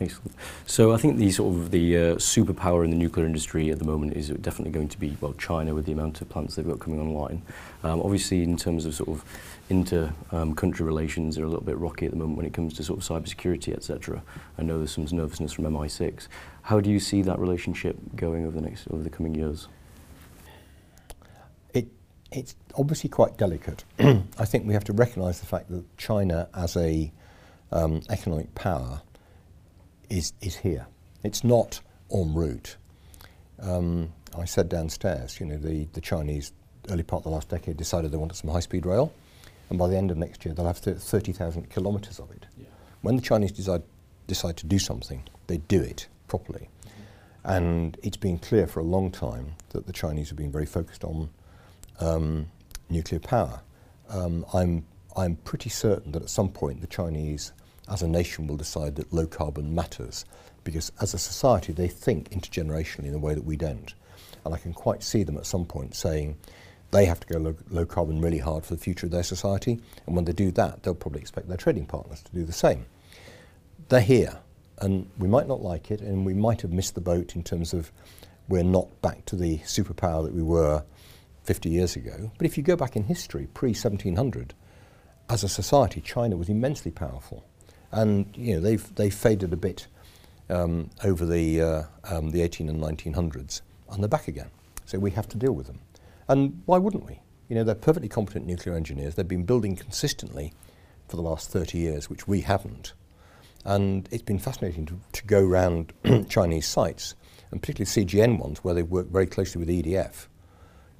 Excellent. 0.00 0.32
So 0.66 0.92
I 0.92 0.96
think 0.96 1.16
the 1.16 1.30
sort 1.30 1.54
of 1.54 1.70
the 1.70 1.96
uh, 1.96 2.00
superpower 2.16 2.84
in 2.84 2.90
the 2.90 2.96
nuclear 2.96 3.26
industry 3.26 3.70
at 3.70 3.78
the 3.78 3.84
moment 3.84 4.14
is 4.14 4.28
definitely 4.28 4.72
going 4.72 4.88
to 4.88 4.98
be 4.98 5.16
well 5.20 5.32
China 5.34 5.74
with 5.74 5.86
the 5.86 5.92
amount 5.92 6.20
of 6.20 6.28
plants 6.28 6.54
they've 6.54 6.66
got 6.66 6.80
coming 6.80 7.00
online. 7.00 7.42
Um, 7.82 8.00
obviously, 8.00 8.42
in 8.42 8.56
terms 8.56 8.84
of 8.84 8.94
sort 8.94 9.08
of 9.08 9.24
inter-country 9.70 10.82
um, 10.82 10.86
relations 10.86 11.38
are 11.38 11.44
a 11.44 11.48
little 11.48 11.64
bit 11.64 11.78
rocky 11.78 12.04
at 12.04 12.10
the 12.10 12.16
moment 12.16 12.36
when 12.36 12.46
it 12.46 12.52
comes 12.52 12.74
to 12.74 12.82
sort 12.84 12.98
of 12.98 13.04
cybersecurity, 13.06 13.72
etc. 13.74 14.22
I 14.58 14.62
know 14.62 14.78
there's 14.78 14.92
some 14.92 15.06
nervousness 15.10 15.52
from 15.52 15.64
MI6. 15.64 16.28
How 16.62 16.80
do 16.80 16.90
you 16.90 17.00
see 17.00 17.22
that 17.22 17.38
relationship 17.38 17.96
going 18.16 18.46
over 18.46 18.60
the 18.60 18.66
next 18.66 18.86
over 18.90 19.02
the 19.02 19.10
coming 19.10 19.34
years? 19.34 19.68
It 22.32 22.38
it's 22.38 22.54
obviously 22.76 23.10
quite 23.10 23.36
delicate. 23.36 23.84
I 23.98 24.44
think 24.44 24.66
we 24.66 24.74
have 24.74 24.84
to 24.84 24.92
recognise 24.92 25.40
the 25.40 25.46
fact 25.46 25.70
that 25.70 25.84
China, 25.96 26.48
as 26.54 26.76
a 26.76 27.12
um, 27.72 28.02
economic 28.08 28.54
power, 28.54 29.02
is, 30.08 30.32
is 30.40 30.56
here. 30.56 30.86
It's 31.22 31.44
not 31.44 31.80
en 32.12 32.34
route. 32.34 32.76
Um, 33.60 34.12
I 34.36 34.44
said 34.44 34.68
downstairs, 34.68 35.40
you 35.40 35.46
know, 35.46 35.58
the, 35.58 35.86
the 35.92 36.00
Chinese, 36.00 36.52
early 36.88 37.02
part 37.02 37.20
of 37.20 37.24
the 37.24 37.30
last 37.30 37.48
decade, 37.48 37.76
decided 37.76 38.10
they 38.10 38.16
wanted 38.16 38.36
some 38.36 38.50
high-speed 38.50 38.86
rail, 38.86 39.12
and 39.68 39.78
by 39.78 39.88
the 39.88 39.96
end 39.96 40.10
of 40.10 40.16
next 40.16 40.44
year, 40.44 40.54
they'll 40.54 40.66
have 40.66 40.78
30,000 40.78 41.70
kilometres 41.70 42.18
of 42.18 42.30
it. 42.30 42.46
Yeah. 42.58 42.66
When 43.02 43.16
the 43.16 43.22
Chinese 43.22 43.52
decide, 43.52 43.82
decide 44.26 44.56
to 44.58 44.66
do 44.66 44.78
something, 44.78 45.22
they 45.46 45.58
do 45.58 45.80
it 45.80 46.08
properly. 46.28 46.68
Mm-hmm. 46.86 47.50
And 47.52 47.98
it's 48.02 48.16
been 48.16 48.38
clear 48.38 48.66
for 48.66 48.80
a 48.80 48.84
long 48.84 49.10
time 49.10 49.54
that 49.70 49.86
the 49.86 49.92
Chinese 49.92 50.28
have 50.28 50.38
been 50.38 50.50
very 50.50 50.66
focused 50.66 51.04
on 51.04 51.30
um, 52.00 52.46
nuclear 52.88 53.20
power. 53.20 53.60
Um, 54.08 54.44
I'm, 54.52 54.84
I'm 55.16 55.36
pretty 55.36 55.70
certain 55.70 56.12
that 56.12 56.22
at 56.22 56.30
some 56.30 56.50
point 56.50 56.80
the 56.80 56.86
Chinese 56.86 57.52
as 57.88 58.02
a 58.02 58.08
nation 58.08 58.46
will 58.46 58.56
decide 58.56 58.96
that 58.96 59.12
low 59.12 59.26
carbon 59.26 59.74
matters 59.74 60.24
because 60.64 60.92
as 61.00 61.14
a 61.14 61.18
society 61.18 61.72
they 61.72 61.88
think 61.88 62.30
intergenerationally 62.30 63.06
in 63.06 63.14
a 63.14 63.18
way 63.18 63.34
that 63.34 63.44
we 63.44 63.56
don't. 63.56 63.94
And 64.44 64.54
I 64.54 64.58
can 64.58 64.72
quite 64.72 65.02
see 65.02 65.22
them 65.22 65.36
at 65.36 65.46
some 65.46 65.64
point 65.64 65.94
saying 65.94 66.36
they 66.90 67.04
have 67.04 67.20
to 67.20 67.26
go 67.26 67.38
low, 67.38 67.56
low 67.70 67.86
carbon 67.86 68.20
really 68.20 68.38
hard 68.38 68.64
for 68.64 68.74
the 68.74 68.80
future 68.80 69.06
of 69.06 69.12
their 69.12 69.22
society. 69.22 69.78
And 70.06 70.16
when 70.16 70.24
they 70.24 70.32
do 70.32 70.50
that, 70.52 70.82
they'll 70.82 70.94
probably 70.94 71.20
expect 71.20 71.48
their 71.48 71.56
trading 71.56 71.86
partners 71.86 72.22
to 72.22 72.32
do 72.32 72.44
the 72.44 72.52
same. 72.52 72.86
They're 73.88 74.00
here, 74.00 74.38
and 74.78 75.08
we 75.18 75.28
might 75.28 75.46
not 75.46 75.62
like 75.62 75.90
it, 75.90 76.00
and 76.00 76.24
we 76.24 76.34
might 76.34 76.62
have 76.62 76.72
missed 76.72 76.94
the 76.94 77.00
boat 77.00 77.36
in 77.36 77.42
terms 77.42 77.72
of 77.72 77.92
we're 78.48 78.64
not 78.64 79.00
back 79.02 79.24
to 79.26 79.36
the 79.36 79.58
superpower 79.58 80.24
that 80.24 80.34
we 80.34 80.42
were 80.42 80.82
50 81.44 81.68
years 81.68 81.96
ago. 81.96 82.30
But 82.38 82.46
if 82.46 82.56
you 82.56 82.62
go 82.62 82.76
back 82.76 82.96
in 82.96 83.04
history, 83.04 83.48
pre 83.54 83.70
1700, 83.70 84.54
as 85.28 85.44
a 85.44 85.48
society, 85.48 86.00
China 86.00 86.36
was 86.36 86.48
immensely 86.48 86.90
powerful 86.90 87.44
and 87.92 88.26
you 88.36 88.54
know 88.54 88.60
they've 88.60 88.94
they 88.94 89.10
faded 89.10 89.52
a 89.52 89.56
bit 89.56 89.86
um, 90.48 90.90
over 91.04 91.24
the 91.24 91.60
uh, 91.60 91.82
um, 92.04 92.30
the 92.30 92.42
18 92.42 92.68
and 92.68 92.80
1900s, 92.80 93.62
and 93.90 94.02
they're 94.02 94.08
back 94.08 94.28
again. 94.28 94.50
So 94.84 94.98
we 94.98 95.12
have 95.12 95.28
to 95.28 95.36
deal 95.36 95.52
with 95.52 95.66
them, 95.66 95.80
and 96.28 96.62
why 96.66 96.78
wouldn't 96.78 97.06
we? 97.06 97.20
You 97.48 97.56
know 97.56 97.64
they're 97.64 97.74
perfectly 97.74 98.08
competent 98.08 98.46
nuclear 98.46 98.74
engineers. 98.74 99.14
They've 99.14 99.26
been 99.26 99.44
building 99.44 99.76
consistently 99.76 100.52
for 101.08 101.16
the 101.16 101.22
last 101.22 101.50
30 101.50 101.78
years, 101.78 102.08
which 102.08 102.28
we 102.28 102.42
haven't, 102.42 102.92
and 103.64 104.08
it's 104.12 104.22
been 104.22 104.38
fascinating 104.38 104.86
to, 104.86 105.00
to 105.12 105.24
go 105.24 105.44
around 105.44 105.92
Chinese 106.28 106.66
sites, 106.66 107.14
and 107.50 107.60
particularly 107.60 108.06
CGN 108.06 108.38
ones 108.38 108.58
where 108.58 108.74
they 108.74 108.82
work 108.82 109.08
very 109.08 109.26
closely 109.26 109.58
with 109.58 109.68
EDF. 109.68 110.26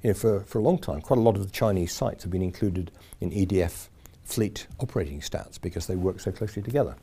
You 0.03 0.09
know, 0.09 0.13
for, 0.13 0.41
for 0.41 0.59
a 0.59 0.61
long 0.61 0.79
time, 0.79 1.01
quite 1.01 1.19
a 1.19 1.21
lot 1.21 1.35
of 1.35 1.43
the 1.43 1.51
Chinese 1.51 1.93
sites 1.93 2.23
have 2.23 2.31
been 2.31 2.41
included 2.41 2.91
in 3.19 3.31
EDF 3.31 3.87
fleet 4.23 4.67
operating 4.79 5.19
stats 5.19 5.59
because 5.61 5.87
they 5.87 5.95
work 5.95 6.19
so 6.19 6.31
closely 6.31 6.61
together. 6.61 6.95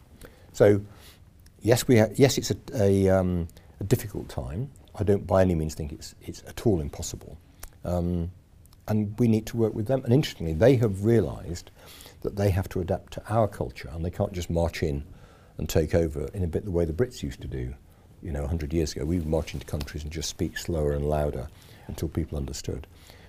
So, 0.53 0.81
yes, 1.61 1.87
we 1.87 1.99
ha- 1.99 2.09
yes, 2.17 2.39
it's 2.39 2.51
a, 2.51 2.57
a, 2.75 3.09
um, 3.09 3.49
a, 3.81 3.85
difficult 3.85 4.29
time. 4.29 4.71
I 4.95 5.05
don't 5.05 5.27
by 5.27 5.43
any 5.43 5.55
means 5.55 5.75
think 5.75 5.93
it's, 5.93 6.15
it's 6.23 6.43
at 6.49 6.67
all 6.67 6.81
impossible. 6.81 7.39
Um, 7.85 8.33
and 8.89 9.17
we 9.19 9.29
need 9.29 9.47
to 9.47 9.57
work 9.57 9.75
with 9.75 9.87
them. 9.87 10.03
And 10.05 10.13
interestingly, 10.13 10.55
they 10.55 10.77
have 10.77 11.05
realised 11.05 11.71
that 12.23 12.37
they 12.37 12.51
have 12.51 12.69
to 12.71 12.81
adapt 12.81 13.13
to 13.13 13.23
our 13.29 13.47
culture 13.47 13.91
and 13.93 14.05
they 14.05 14.11
can't 14.11 14.33
just 14.33 14.51
march 14.51 14.83
in 14.83 15.05
and 15.59 15.69
take 15.69 15.95
over 15.95 16.29
in 16.35 16.43
a 16.43 16.47
bit 16.47 16.65
the 16.65 16.71
way 16.71 16.85
the 16.85 16.93
Brits 16.93 17.23
used 17.23 17.43
to 17.43 17.49
do. 17.49 17.75
You 18.23 18.33
know, 18.33 18.41
100 18.41 18.73
years 18.73 18.97
ago, 18.97 19.05
we 19.05 19.19
would 19.19 19.29
march 19.29 19.55
into 19.55 19.67
countries 19.67 20.03
and 20.03 20.11
just 20.11 20.29
speak 20.29 20.59
slower 20.59 20.93
and 20.93 21.09
louder 21.09 21.49
until 21.89 22.09
people 22.09 22.39
understood. 22.39 22.87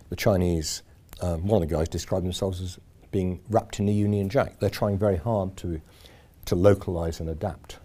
The 0.10 0.16
Chinese, 0.16 0.84
um, 1.22 1.48
one 1.48 1.62
of 1.62 1.70
the 1.70 1.76
guys 1.76 1.90
described 1.90 2.26
themselves 2.26 2.62
as 2.62 2.80
being 3.12 3.42
wrapped 3.50 3.80
in 3.80 3.90
a 3.90 3.92
Union 3.92 4.30
Jack. 4.30 4.60
They're 4.60 4.70
trying 4.70 4.98
very 4.98 5.18
hard 5.18 5.58
to, 5.58 5.82
to 6.46 6.56
localise 6.56 7.20
and 7.20 7.30
adapt. 7.30 7.80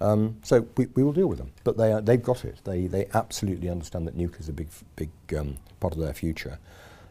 Um, 0.00 0.38
so 0.42 0.66
we, 0.76 0.86
we 0.94 1.04
will 1.04 1.12
deal 1.12 1.28
with 1.28 1.38
them, 1.38 1.52
but 1.62 1.76
they 1.76 1.92
are, 1.92 2.00
they've 2.00 2.22
got 2.22 2.44
it. 2.44 2.60
They, 2.64 2.86
they 2.86 3.06
absolutely 3.14 3.68
understand 3.68 4.06
that 4.08 4.16
nuclear 4.16 4.40
is 4.40 4.48
a 4.48 4.52
big, 4.52 4.68
big 4.96 5.10
um, 5.36 5.58
part 5.78 5.92
of 5.94 6.00
their 6.00 6.14
future. 6.14 6.58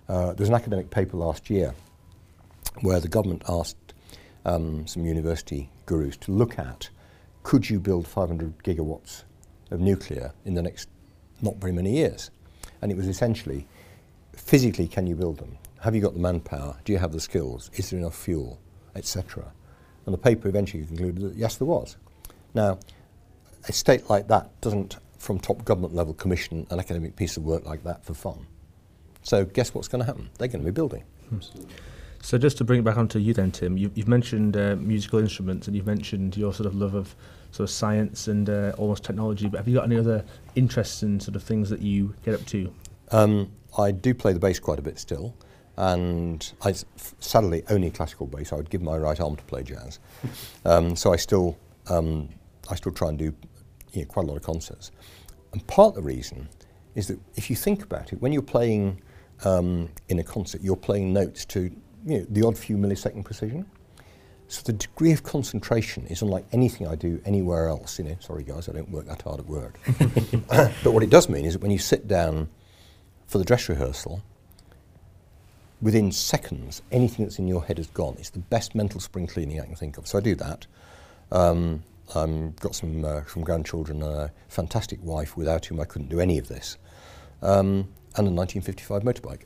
Uh, 0.09 0.33
was 0.37 0.49
an 0.49 0.55
academic 0.55 0.89
paper 0.89 1.15
last 1.15 1.49
year 1.49 1.73
where 2.81 2.99
the 2.99 3.07
government 3.07 3.43
asked 3.47 3.93
um, 4.45 4.85
some 4.87 5.05
university 5.05 5.69
gurus 5.85 6.17
to 6.17 6.31
look 6.31 6.59
at 6.59 6.89
could 7.43 7.69
you 7.69 7.79
build 7.79 8.07
500 8.07 8.57
gigawatts 8.59 9.23
of 9.71 9.79
nuclear 9.79 10.33
in 10.45 10.53
the 10.53 10.61
next 10.61 10.89
not 11.41 11.55
very 11.57 11.71
many 11.71 11.93
years? 11.93 12.29
And 12.81 12.91
it 12.91 12.97
was 12.97 13.07
essentially, 13.07 13.67
physically, 14.33 14.87
can 14.87 15.07
you 15.07 15.15
build 15.15 15.37
them? 15.37 15.57
Have 15.81 15.95
you 15.95 16.01
got 16.01 16.13
the 16.13 16.19
manpower? 16.19 16.77
Do 16.85 16.93
you 16.93 16.99
have 16.99 17.11
the 17.11 17.19
skills? 17.19 17.69
Is 17.73 17.89
there 17.89 17.99
enough 17.99 18.15
fuel? 18.15 18.59
Etc. 18.95 19.43
And 20.05 20.13
the 20.13 20.17
paper 20.17 20.47
eventually 20.47 20.85
concluded 20.85 21.21
that 21.23 21.35
yes, 21.35 21.57
there 21.57 21.67
was. 21.67 21.97
Now, 22.53 22.79
a 23.67 23.73
state 23.73 24.09
like 24.09 24.27
that 24.27 24.49
doesn't, 24.61 24.97
from 25.17 25.39
top 25.39 25.63
government 25.63 25.93
level, 25.93 26.13
commission 26.13 26.67
an 26.71 26.79
academic 26.79 27.15
piece 27.15 27.37
of 27.37 27.43
work 27.43 27.65
like 27.65 27.83
that 27.83 28.03
for 28.03 28.13
fun. 28.13 28.45
So 29.23 29.45
guess 29.45 29.73
what's 29.73 29.87
going 29.87 29.99
to 29.99 30.05
happen? 30.05 30.29
They're 30.37 30.47
going 30.47 30.63
to 30.63 30.65
be 30.65 30.73
building. 30.73 31.03
Absolutely. 31.33 31.73
So 32.21 32.37
just 32.37 32.57
to 32.59 32.63
bring 32.63 32.79
it 32.79 32.83
back 32.83 32.97
onto 32.97 33.19
you 33.19 33.33
then, 33.33 33.51
Tim, 33.51 33.77
you've, 33.77 33.97
you've 33.97 34.07
mentioned 34.07 34.55
uh, 34.55 34.75
musical 34.77 35.19
instruments 35.19 35.67
and 35.67 35.75
you've 35.75 35.87
mentioned 35.87 36.37
your 36.37 36.53
sort 36.53 36.67
of 36.67 36.75
love 36.75 36.93
of 36.93 37.15
sort 37.51 37.69
of 37.69 37.73
science 37.73 38.27
and 38.27 38.49
uh, 38.49 38.73
almost 38.77 39.03
technology, 39.03 39.47
but 39.47 39.57
have 39.57 39.67
you 39.67 39.75
got 39.75 39.85
any 39.85 39.97
other 39.97 40.23
interests 40.55 41.03
in 41.03 41.19
sort 41.19 41.35
of 41.35 41.43
things 41.43 41.69
that 41.69 41.81
you 41.81 42.13
get 42.23 42.33
up 42.35 42.45
to? 42.45 42.73
Um, 43.11 43.51
I 43.77 43.91
do 43.91 44.13
play 44.13 44.33
the 44.33 44.39
bass 44.39 44.59
quite 44.59 44.79
a 44.79 44.81
bit 44.81 44.99
still, 44.99 45.35
and 45.77 46.51
I 46.63 46.73
sadly 47.19 47.63
only 47.69 47.91
classical 47.91 48.27
bass. 48.27 48.53
I 48.53 48.55
would 48.55 48.69
give 48.69 48.81
my 48.81 48.97
right 48.97 49.19
arm 49.19 49.35
to 49.35 49.43
play 49.43 49.63
jazz, 49.63 49.99
um, 50.65 50.95
so 50.95 51.11
I 51.11 51.17
still 51.17 51.57
um, 51.87 52.29
I 52.69 52.75
still 52.75 52.91
try 52.91 53.09
and 53.09 53.17
do 53.17 53.33
you 53.93 54.01
know, 54.01 54.05
quite 54.05 54.23
a 54.23 54.27
lot 54.27 54.37
of 54.37 54.43
concerts. 54.43 54.91
And 55.51 55.65
part 55.67 55.89
of 55.89 55.95
the 55.95 56.01
reason 56.01 56.47
is 56.95 57.07
that 57.07 57.19
if 57.35 57.49
you 57.49 57.55
think 57.55 57.83
about 57.83 58.13
it, 58.13 58.21
when 58.21 58.31
you're 58.31 58.41
playing 58.41 59.01
um, 59.43 59.89
in 60.07 60.19
a 60.19 60.23
concert, 60.23 60.61
you're 60.61 60.77
playing 60.77 61.11
notes 61.11 61.45
to 61.45 61.71
you 62.05 62.19
know, 62.19 62.25
the 62.29 62.45
odd 62.45 62.57
few 62.57 62.77
millisecond 62.77 63.25
precision. 63.25 63.65
So 64.47 64.61
the 64.65 64.73
degree 64.73 65.13
of 65.13 65.23
concentration 65.23 66.05
is 66.07 66.21
unlike 66.21 66.45
anything 66.51 66.85
I 66.87 66.95
do 66.95 67.21
anywhere 67.25 67.67
else. 67.67 67.97
You 67.97 68.05
know, 68.05 68.17
sorry 68.19 68.43
guys, 68.43 68.67
I 68.67 68.73
don't 68.73 68.89
work 68.89 69.05
that 69.05 69.21
hard 69.21 69.39
at 69.39 69.45
work. 69.45 69.79
but 70.83 70.91
what 70.91 71.03
it 71.03 71.09
does 71.09 71.29
mean 71.29 71.45
is 71.45 71.53
that 71.53 71.61
when 71.61 71.71
you 71.71 71.77
sit 71.77 72.07
down 72.07 72.49
for 73.27 73.37
the 73.37 73.45
dress 73.45 73.69
rehearsal, 73.69 74.21
within 75.81 76.11
seconds, 76.11 76.81
anything 76.91 77.25
that's 77.25 77.39
in 77.39 77.47
your 77.47 77.63
head 77.63 77.79
is 77.79 77.87
gone. 77.87 78.15
It's 78.19 78.29
the 78.29 78.39
best 78.39 78.75
mental 78.75 78.99
spring 78.99 79.27
cleaning 79.27 79.59
I 79.59 79.65
can 79.65 79.75
think 79.75 79.97
of. 79.97 80.07
So 80.07 80.17
I 80.17 80.21
do 80.21 80.35
that. 80.35 80.67
Um, 81.31 81.83
I've 82.13 82.55
got 82.57 82.75
some, 82.75 83.05
uh, 83.05 83.21
some 83.25 83.43
grandchildren 83.43 84.03
and 84.03 84.13
a 84.13 84.31
fantastic 84.49 84.99
wife 85.01 85.37
without 85.37 85.65
whom 85.65 85.79
I 85.79 85.85
couldn't 85.85 86.09
do 86.09 86.19
any 86.19 86.37
of 86.37 86.47
this. 86.47 86.77
Um, 87.41 87.87
and 88.17 88.27
a 88.27 88.31
1955 88.31 89.03
motorbike. 89.03 89.43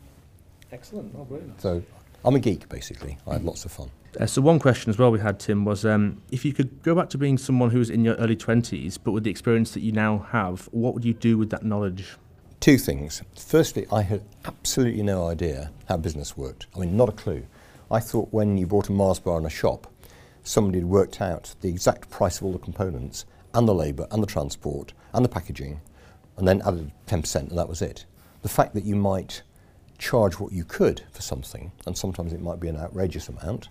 Excellent. 0.71 1.13
Oh, 1.17 1.23
brilliant. 1.23 1.61
So 1.61 1.83
I'm 2.25 2.35
a 2.35 2.39
geek, 2.39 2.67
basically. 2.69 3.19
I 3.27 3.33
have 3.33 3.43
lots 3.43 3.65
of 3.65 3.71
fun. 3.71 3.91
Uh, 4.19 4.25
so 4.25 4.41
one 4.41 4.57
question 4.57 4.89
as 4.89 4.97
well 4.97 5.11
we 5.11 5.19
had, 5.19 5.39
Tim, 5.39 5.63
was 5.63 5.85
um, 5.85 6.23
if 6.31 6.43
you 6.43 6.53
could 6.53 6.81
go 6.81 6.95
back 6.95 7.09
to 7.09 7.19
being 7.19 7.37
someone 7.37 7.69
who 7.69 7.77
was 7.77 7.91
in 7.91 8.03
your 8.03 8.15
early 8.15 8.35
20s, 8.35 8.97
but 9.01 9.11
with 9.11 9.23
the 9.23 9.29
experience 9.29 9.71
that 9.75 9.81
you 9.81 9.91
now 9.91 10.25
have, 10.31 10.67
what 10.71 10.95
would 10.95 11.05
you 11.05 11.13
do 11.13 11.37
with 11.37 11.51
that 11.51 11.63
knowledge? 11.63 12.15
Two 12.59 12.79
things. 12.79 13.21
Firstly, 13.37 13.85
I 13.91 14.01
had 14.01 14.23
absolutely 14.43 15.03
no 15.03 15.27
idea 15.27 15.71
how 15.87 15.97
business 15.97 16.35
worked. 16.35 16.65
I 16.75 16.79
mean, 16.79 16.97
not 16.97 17.09
a 17.09 17.11
clue. 17.11 17.45
I 17.91 17.99
thought 17.99 18.29
when 18.31 18.57
you 18.57 18.65
bought 18.65 18.89
a 18.89 18.91
Mars 18.91 19.19
bar 19.19 19.37
in 19.37 19.45
a 19.45 19.49
shop, 19.49 19.85
somebody 20.41 20.79
had 20.79 20.87
worked 20.87 21.21
out 21.21 21.53
the 21.61 21.69
exact 21.69 22.09
price 22.09 22.37
of 22.37 22.45
all 22.45 22.53
the 22.53 22.57
components, 22.57 23.25
and 23.53 23.67
the 23.67 23.73
labour, 23.75 24.07
and 24.09 24.23
the 24.23 24.27
transport, 24.27 24.93
and 25.13 25.23
the 25.23 25.29
packaging, 25.29 25.79
and 26.37 26.47
then 26.47 26.61
added 26.65 26.91
10%, 27.07 27.35
and 27.35 27.57
that 27.57 27.69
was 27.69 27.83
it. 27.83 28.05
The 28.41 28.49
fact 28.49 28.73
that 28.73 28.83
you 28.83 28.95
might 28.95 29.43
charge 29.97 30.39
what 30.39 30.51
you 30.51 30.63
could 30.63 31.03
for 31.11 31.21
something, 31.21 31.71
and 31.85 31.97
sometimes 31.97 32.33
it 32.33 32.41
might 32.41 32.59
be 32.59 32.67
an 32.67 32.77
outrageous 32.77 33.29
amount, 33.29 33.69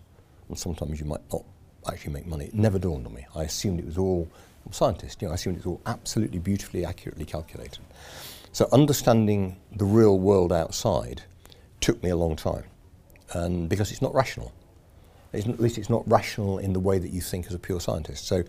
and 0.49 0.59
sometimes 0.59 1.01
you 1.01 1.07
might 1.07 1.21
not 1.33 1.45
actually 1.87 2.13
make 2.13 2.27
money, 2.27 2.47
it 2.47 2.55
never 2.55 2.79
dawned 2.79 3.07
on 3.07 3.15
me. 3.15 3.27
I 3.35 3.45
assumed 3.45 3.79
it 3.79 3.87
was 3.87 3.99
all, 3.99 4.29
I'm 4.65 4.73
a 4.73 4.75
scientist, 4.75 5.21
you 5.21 5.29
know, 5.29 5.33
I 5.33 5.35
assumed 5.35 5.57
it 5.57 5.65
was 5.65 5.67
all 5.67 5.81
absolutely 5.87 6.39
beautifully, 6.39 6.85
accurately 6.85 7.25
calculated. 7.25 7.81
So 8.53 8.69
understanding 8.73 9.57
the 9.77 9.85
real 9.85 10.19
world 10.19 10.53
outside 10.53 11.23
took 11.81 12.03
me 12.03 12.11
a 12.11 12.17
long 12.17 12.37
time, 12.37 12.65
and 13.33 13.69
because 13.69 13.91
it's 13.91 14.03
not 14.03 14.15
rational. 14.15 14.53
It's, 15.33 15.49
at 15.49 15.61
least 15.61 15.79
it's 15.79 15.91
not 15.91 16.09
rational 16.09 16.59
in 16.59 16.73
the 16.73 16.81
way 16.81 16.99
that 16.99 17.11
you 17.11 17.21
think 17.21 17.47
as 17.49 17.55
a 17.55 17.59
pure 17.59 17.81
scientist. 17.81 18.27
So 18.27 18.45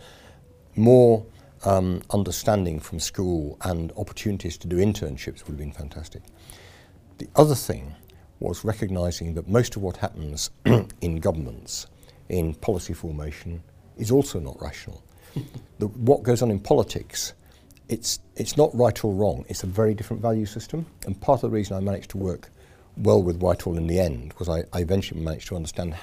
more 0.76 1.26
um, 1.64 2.02
understanding 2.12 2.80
from 2.80 3.00
school 3.00 3.58
and 3.62 3.92
opportunities 3.98 4.58
to 4.60 4.68
do 4.68 4.78
internships 4.78 5.46
would 5.46 5.54
have 5.54 5.58
been 5.58 5.72
fantastic. 5.72 6.22
The 7.18 7.28
other 7.36 7.56
thing 7.56 7.96
was 8.40 8.66
recognizing 8.66 9.34
that 9.36 9.48
most 9.48 9.76
of 9.76 9.82
what 9.82 9.98
happens 9.98 10.50
in 11.02 11.20
governments, 11.20 11.88
in 12.30 12.54
policy 12.56 12.94
formation, 12.94 13.64
is 13.98 14.12
also 14.12 14.40
not 14.40 14.62
rational. 14.62 15.04
the, 15.80 15.88
what 15.88 16.24
goes 16.24 16.42
on 16.42 16.52
in 16.52 16.60
politics, 16.60 17.34
it's, 17.88 18.20
it's 18.36 18.58
not 18.58 18.76
right 18.76 19.04
or 19.04 19.14
wrong, 19.14 19.46
it's 19.48 19.64
a 19.64 19.68
very 19.68 19.94
different 19.94 20.22
value 20.22 20.46
system. 20.46 20.86
And 21.06 21.20
part 21.20 21.44
of 21.44 21.52
the 21.52 21.56
reason 21.56 21.78
I 21.78 21.80
managed 21.80 22.12
to 22.12 22.18
work 22.18 22.50
well 22.98 23.22
with 23.22 23.38
Whitehall 23.38 23.78
in 23.78 23.88
the 23.88 24.00
end 24.00 24.34
was 24.38 24.50
I, 24.50 24.64
I 24.74 24.80
eventually 24.80 25.22
managed 25.22 25.48
to 25.48 25.56
understand 25.56 25.96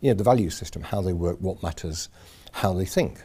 you 0.00 0.10
know, 0.10 0.14
the 0.14 0.24
value 0.24 0.50
system, 0.50 0.82
how 0.82 1.00
they 1.00 1.12
work, 1.12 1.38
what 1.40 1.62
matters, 1.62 2.08
how 2.52 2.72
they 2.72 2.84
think. 2.84 3.22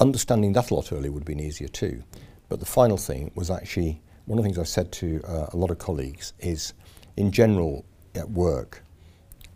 Understanding 0.00 0.52
that 0.52 0.70
a 0.70 0.74
lot 0.74 0.92
earlier 0.92 1.10
would 1.10 1.20
have 1.20 1.26
been 1.26 1.40
easier 1.40 1.68
too. 1.68 2.02
But 2.48 2.60
the 2.60 2.66
final 2.66 2.96
thing 2.96 3.32
was 3.34 3.50
actually 3.50 4.00
one 4.28 4.38
of 4.38 4.44
the 4.44 4.48
things 4.48 4.58
I've 4.58 4.68
said 4.68 4.92
to 4.92 5.22
uh, 5.26 5.46
a 5.52 5.56
lot 5.56 5.70
of 5.70 5.78
colleagues 5.78 6.34
is, 6.38 6.74
in 7.16 7.32
general, 7.32 7.86
at 8.14 8.30
work, 8.30 8.84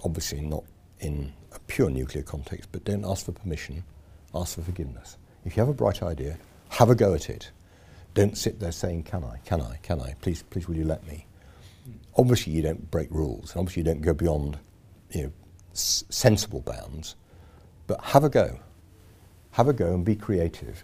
obviously 0.03 0.41
not 0.41 0.65
in 1.01 1.31
a 1.55 1.59
pure 1.61 1.91
nuclear 1.91 2.25
context, 2.25 2.71
but 2.73 2.83
don't 2.83 3.05
ask 3.05 3.27
for 3.27 3.33
permission, 3.33 3.85
ask 4.35 4.55
for 4.55 4.63
forgiveness. 4.63 5.19
If 5.45 5.57
you 5.57 5.61
have 5.61 5.69
a 5.69 5.75
bright 5.75 6.03
idea, 6.03 6.39
have 6.71 6.89
a 6.89 6.95
go 6.95 7.13
at 7.13 7.29
it. 7.29 7.51
Don't 8.15 8.37
sit 8.37 8.61
there 8.61 8.73
saying, 8.73 9.03
"Can 9.03 9.25
I? 9.25 9.37
Can 9.45 9.61
I? 9.61 9.77
Can 9.83 10.01
I? 10.01 10.15
Please, 10.23 10.43
please, 10.43 10.67
will 10.67 10.77
you 10.77 10.85
let 10.85 11.07
me?" 11.07 11.27
Obviously, 12.17 12.55
you 12.55 12.63
don't 12.63 12.91
break 12.91 13.11
rules, 13.11 13.53
and 13.53 13.61
obviously, 13.61 13.81
you 13.81 13.85
don't 13.85 14.01
go 14.01 14.15
beyond, 14.15 14.59
you 15.11 15.25
know, 15.25 15.33
s- 15.73 16.05
sensible 16.09 16.61
bounds. 16.61 17.15
But 17.87 18.03
have 18.05 18.25
a 18.25 18.31
go. 18.31 18.59
Have 19.53 19.69
a 19.69 19.75
go 19.75 19.93
and 19.93 20.03
be 20.05 20.17
creative, 20.17 20.83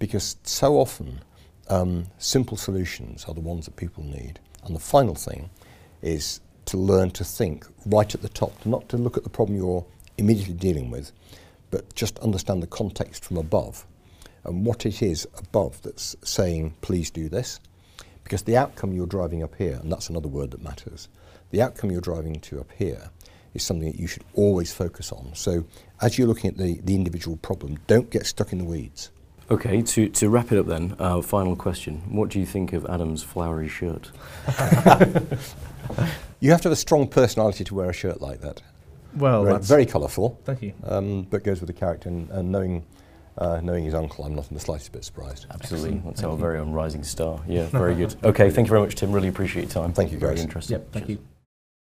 because 0.00 0.36
so 0.42 0.76
often 0.78 1.20
um, 1.68 2.06
simple 2.18 2.56
solutions 2.56 3.24
are 3.26 3.34
the 3.34 3.40
ones 3.40 3.64
that 3.66 3.76
people 3.76 4.04
need. 4.04 4.40
And 4.64 4.74
the 4.74 4.80
final 4.80 5.14
thing 5.14 5.50
is 6.02 6.40
to 6.66 6.76
learn 6.76 7.10
to 7.12 7.24
think 7.24 7.66
right 7.86 8.14
at 8.14 8.22
the 8.22 8.28
top, 8.28 8.66
not 8.66 8.88
to 8.90 8.96
look 8.96 9.16
at 9.16 9.24
the 9.24 9.30
problem 9.30 9.56
you're 9.56 9.84
immediately 10.18 10.54
dealing 10.54 10.90
with, 10.90 11.12
but 11.70 11.94
just 11.94 12.18
understand 12.20 12.62
the 12.62 12.66
context 12.66 13.24
from 13.24 13.36
above 13.36 13.86
and 14.44 14.66
what 14.66 14.86
it 14.86 15.02
is 15.02 15.26
above 15.38 15.80
that's 15.82 16.16
saying, 16.22 16.74
please 16.80 17.10
do 17.10 17.28
this. 17.28 17.60
Because 18.24 18.42
the 18.42 18.56
outcome 18.56 18.92
you're 18.92 19.06
driving 19.06 19.42
up 19.42 19.54
here, 19.56 19.78
and 19.82 19.90
that's 19.90 20.08
another 20.08 20.28
word 20.28 20.52
that 20.52 20.62
matters, 20.62 21.08
the 21.50 21.62
outcome 21.62 21.90
you're 21.90 22.00
driving 22.00 22.40
to 22.40 22.60
up 22.60 22.70
here 22.76 23.10
is 23.54 23.62
something 23.62 23.90
that 23.90 23.98
you 23.98 24.06
should 24.06 24.24
always 24.34 24.72
focus 24.72 25.12
on. 25.12 25.30
So 25.34 25.64
as 26.00 26.16
you're 26.16 26.28
looking 26.28 26.50
at 26.50 26.56
the, 26.56 26.80
the 26.82 26.94
individual 26.94 27.36
problem, 27.36 27.78
don't 27.86 28.10
get 28.10 28.26
stuck 28.26 28.52
in 28.52 28.58
the 28.58 28.64
weeds. 28.64 29.10
Okay, 29.52 29.82
to, 29.82 30.08
to 30.08 30.28
wrap 30.30 30.50
it 30.50 30.58
up 30.58 30.66
then, 30.66 30.96
uh, 30.98 31.20
final 31.20 31.54
question. 31.56 31.98
What 32.08 32.30
do 32.30 32.40
you 32.40 32.46
think 32.46 32.72
of 32.72 32.86
Adam's 32.86 33.22
flowery 33.22 33.68
shirt? 33.68 34.10
You 36.40 36.50
have 36.50 36.60
to 36.62 36.68
have 36.68 36.72
a 36.72 36.76
strong 36.76 37.06
personality 37.06 37.62
to 37.64 37.74
wear 37.74 37.90
a 37.90 37.92
shirt 37.92 38.20
like 38.20 38.40
that. 38.40 38.62
Well, 39.14 39.44
very, 39.44 39.54
that's, 39.54 39.68
very 39.68 39.86
colourful, 39.86 40.40
thank 40.44 40.60
you. 40.62 40.72
um, 40.84 41.22
but 41.22 41.44
goes 41.44 41.60
with 41.60 41.68
the 41.68 41.72
character. 41.72 42.08
And, 42.08 42.28
and 42.30 42.50
knowing, 42.50 42.84
uh, 43.38 43.60
knowing 43.62 43.84
his 43.84 43.94
uncle, 43.94 44.24
I'm 44.24 44.34
not 44.34 44.48
in 44.48 44.54
the 44.54 44.60
slightest 44.60 44.90
bit 44.90 45.04
surprised. 45.04 45.46
Absolutely. 45.50 45.90
Excellent, 45.90 46.04
That's 46.04 46.20
thank 46.22 46.30
our 46.30 46.36
you. 46.36 46.40
very 46.40 46.58
own 46.58 46.72
rising 46.72 47.04
star. 47.04 47.40
Yeah, 47.46 47.66
very 47.70 47.94
good. 47.94 48.16
Okay, 48.24 48.50
thank 48.50 48.66
you 48.66 48.70
very 48.70 48.80
much, 48.80 48.96
Tim. 48.96 49.12
Really 49.12 49.28
appreciate 49.28 49.62
your 49.62 49.70
time. 49.70 49.92
Thank 49.92 50.10
you, 50.10 50.18
Very 50.18 50.40
interesting. 50.40 50.78
Yep, 50.78 50.92
thank 50.92 51.06
Cheers. 51.06 51.18
you. 51.20 51.26